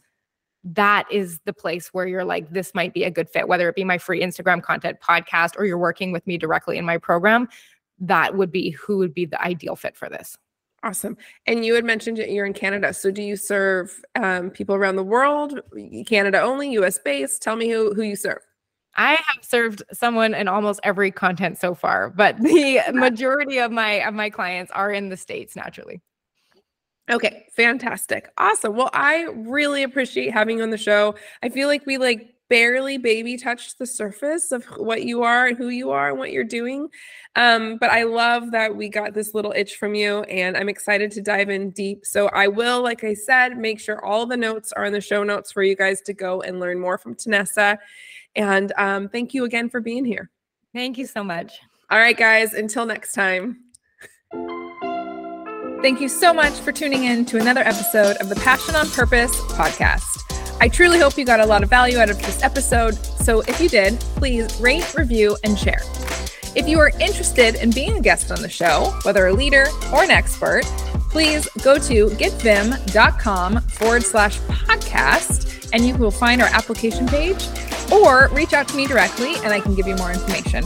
That 0.64 1.06
is 1.10 1.40
the 1.44 1.52
place 1.52 1.88
where 1.92 2.06
you're 2.06 2.24
like, 2.24 2.50
this 2.50 2.74
might 2.74 2.94
be 2.94 3.04
a 3.04 3.10
good 3.10 3.28
fit, 3.28 3.48
whether 3.48 3.68
it 3.68 3.76
be 3.76 3.84
my 3.84 3.98
free 3.98 4.22
Instagram 4.22 4.62
content 4.62 4.98
podcast 5.00 5.58
or 5.58 5.66
you're 5.66 5.78
working 5.78 6.10
with 6.10 6.26
me 6.26 6.38
directly 6.38 6.78
in 6.78 6.84
my 6.84 6.96
program 6.96 7.48
that 7.98 8.36
would 8.36 8.50
be 8.50 8.70
who 8.70 8.98
would 8.98 9.14
be 9.14 9.26
the 9.26 9.40
ideal 9.42 9.76
fit 9.76 9.96
for 9.96 10.08
this. 10.08 10.36
Awesome. 10.82 11.16
And 11.46 11.64
you 11.64 11.74
had 11.74 11.84
mentioned 11.84 12.18
you're 12.18 12.44
in 12.44 12.52
Canada. 12.52 12.92
So 12.92 13.10
do 13.10 13.22
you 13.22 13.36
serve 13.36 14.02
um, 14.16 14.50
people 14.50 14.74
around 14.74 14.96
the 14.96 15.02
world, 15.02 15.60
Canada 16.06 16.42
only, 16.42 16.70
US 16.72 16.98
based? 16.98 17.42
Tell 17.42 17.56
me 17.56 17.70
who, 17.70 17.94
who 17.94 18.02
you 18.02 18.16
serve. 18.16 18.40
I 18.96 19.12
have 19.12 19.42
served 19.42 19.82
someone 19.92 20.34
in 20.34 20.46
almost 20.46 20.80
every 20.84 21.10
content 21.10 21.58
so 21.58 21.74
far, 21.74 22.10
but 22.10 22.38
the 22.38 22.80
majority 22.92 23.58
of 23.58 23.72
my 23.72 24.06
of 24.06 24.14
my 24.14 24.30
clients 24.30 24.70
are 24.72 24.92
in 24.92 25.08
the 25.08 25.16
states 25.16 25.56
naturally. 25.56 26.00
Okay, 27.10 27.46
fantastic. 27.54 28.30
Awesome. 28.38 28.76
Well, 28.76 28.90
I 28.92 29.24
really 29.34 29.82
appreciate 29.82 30.32
having 30.32 30.58
you 30.58 30.62
on 30.62 30.70
the 30.70 30.78
show. 30.78 31.14
I 31.42 31.50
feel 31.50 31.68
like 31.68 31.84
we 31.84 31.98
like 31.98 32.34
barely 32.48 32.98
baby 32.98 33.36
touched 33.36 33.78
the 33.78 33.86
surface 33.86 34.52
of 34.52 34.64
what 34.76 35.04
you 35.04 35.22
are 35.22 35.46
and 35.46 35.56
who 35.56 35.68
you 35.68 35.90
are 35.90 36.10
and 36.10 36.18
what 36.18 36.32
you're 36.32 36.44
doing. 36.44 36.88
Um, 37.36 37.78
but 37.78 37.90
I 37.90 38.04
love 38.04 38.52
that 38.52 38.74
we 38.74 38.88
got 38.88 39.12
this 39.12 39.34
little 39.34 39.52
itch 39.52 39.76
from 39.76 39.94
you, 39.94 40.22
and 40.24 40.56
I'm 40.56 40.68
excited 40.68 41.10
to 41.12 41.22
dive 41.22 41.50
in 41.50 41.70
deep. 41.70 42.06
So 42.06 42.28
I 42.28 42.48
will, 42.48 42.82
like 42.82 43.04
I 43.04 43.14
said, 43.14 43.58
make 43.58 43.80
sure 43.80 44.04
all 44.04 44.24
the 44.24 44.36
notes 44.36 44.72
are 44.72 44.84
in 44.84 44.92
the 44.92 45.00
show 45.00 45.24
notes 45.24 45.52
for 45.52 45.62
you 45.62 45.76
guys 45.76 46.00
to 46.02 46.14
go 46.14 46.42
and 46.42 46.60
learn 46.60 46.78
more 46.78 46.96
from 46.96 47.16
Tanessa. 47.16 47.78
And 48.36 48.72
um, 48.78 49.08
thank 49.08 49.34
you 49.34 49.44
again 49.44 49.68
for 49.68 49.80
being 49.80 50.04
here. 50.04 50.30
Thank 50.72 50.96
you 50.96 51.06
so 51.06 51.22
much. 51.22 51.60
All 51.90 51.98
right, 51.98 52.16
guys, 52.16 52.54
until 52.54 52.86
next 52.86 53.12
time. 53.12 53.63
Thank 55.84 56.00
you 56.00 56.08
so 56.08 56.32
much 56.32 56.54
for 56.60 56.72
tuning 56.72 57.04
in 57.04 57.26
to 57.26 57.36
another 57.36 57.60
episode 57.60 58.16
of 58.16 58.30
the 58.30 58.36
Passion 58.36 58.74
on 58.74 58.88
Purpose 58.88 59.38
podcast. 59.52 60.24
I 60.58 60.66
truly 60.66 60.98
hope 60.98 61.18
you 61.18 61.26
got 61.26 61.40
a 61.40 61.44
lot 61.44 61.62
of 61.62 61.68
value 61.68 61.98
out 61.98 62.08
of 62.08 62.16
this 62.22 62.42
episode. 62.42 62.94
So 62.94 63.42
if 63.42 63.60
you 63.60 63.68
did, 63.68 64.00
please 64.16 64.58
rate, 64.62 64.94
review, 64.94 65.36
and 65.44 65.58
share. 65.58 65.82
If 66.56 66.66
you 66.66 66.78
are 66.78 66.88
interested 67.00 67.56
in 67.56 67.70
being 67.70 67.98
a 67.98 68.00
guest 68.00 68.32
on 68.32 68.40
the 68.40 68.48
show, 68.48 68.98
whether 69.02 69.26
a 69.26 69.34
leader 69.34 69.66
or 69.92 70.02
an 70.02 70.10
expert, 70.10 70.62
please 71.10 71.46
go 71.62 71.76
to 71.80 72.06
getViim.com 72.06 73.60
forward 73.60 74.04
slash 74.04 74.38
podcast 74.38 75.68
and 75.74 75.86
you 75.86 75.94
will 75.96 76.10
find 76.10 76.40
our 76.40 76.48
application 76.48 77.06
page 77.06 77.46
or 77.92 78.30
reach 78.32 78.54
out 78.54 78.68
to 78.68 78.76
me 78.78 78.86
directly 78.86 79.34
and 79.44 79.48
I 79.48 79.60
can 79.60 79.74
give 79.74 79.86
you 79.86 79.96
more 79.96 80.12
information. 80.12 80.64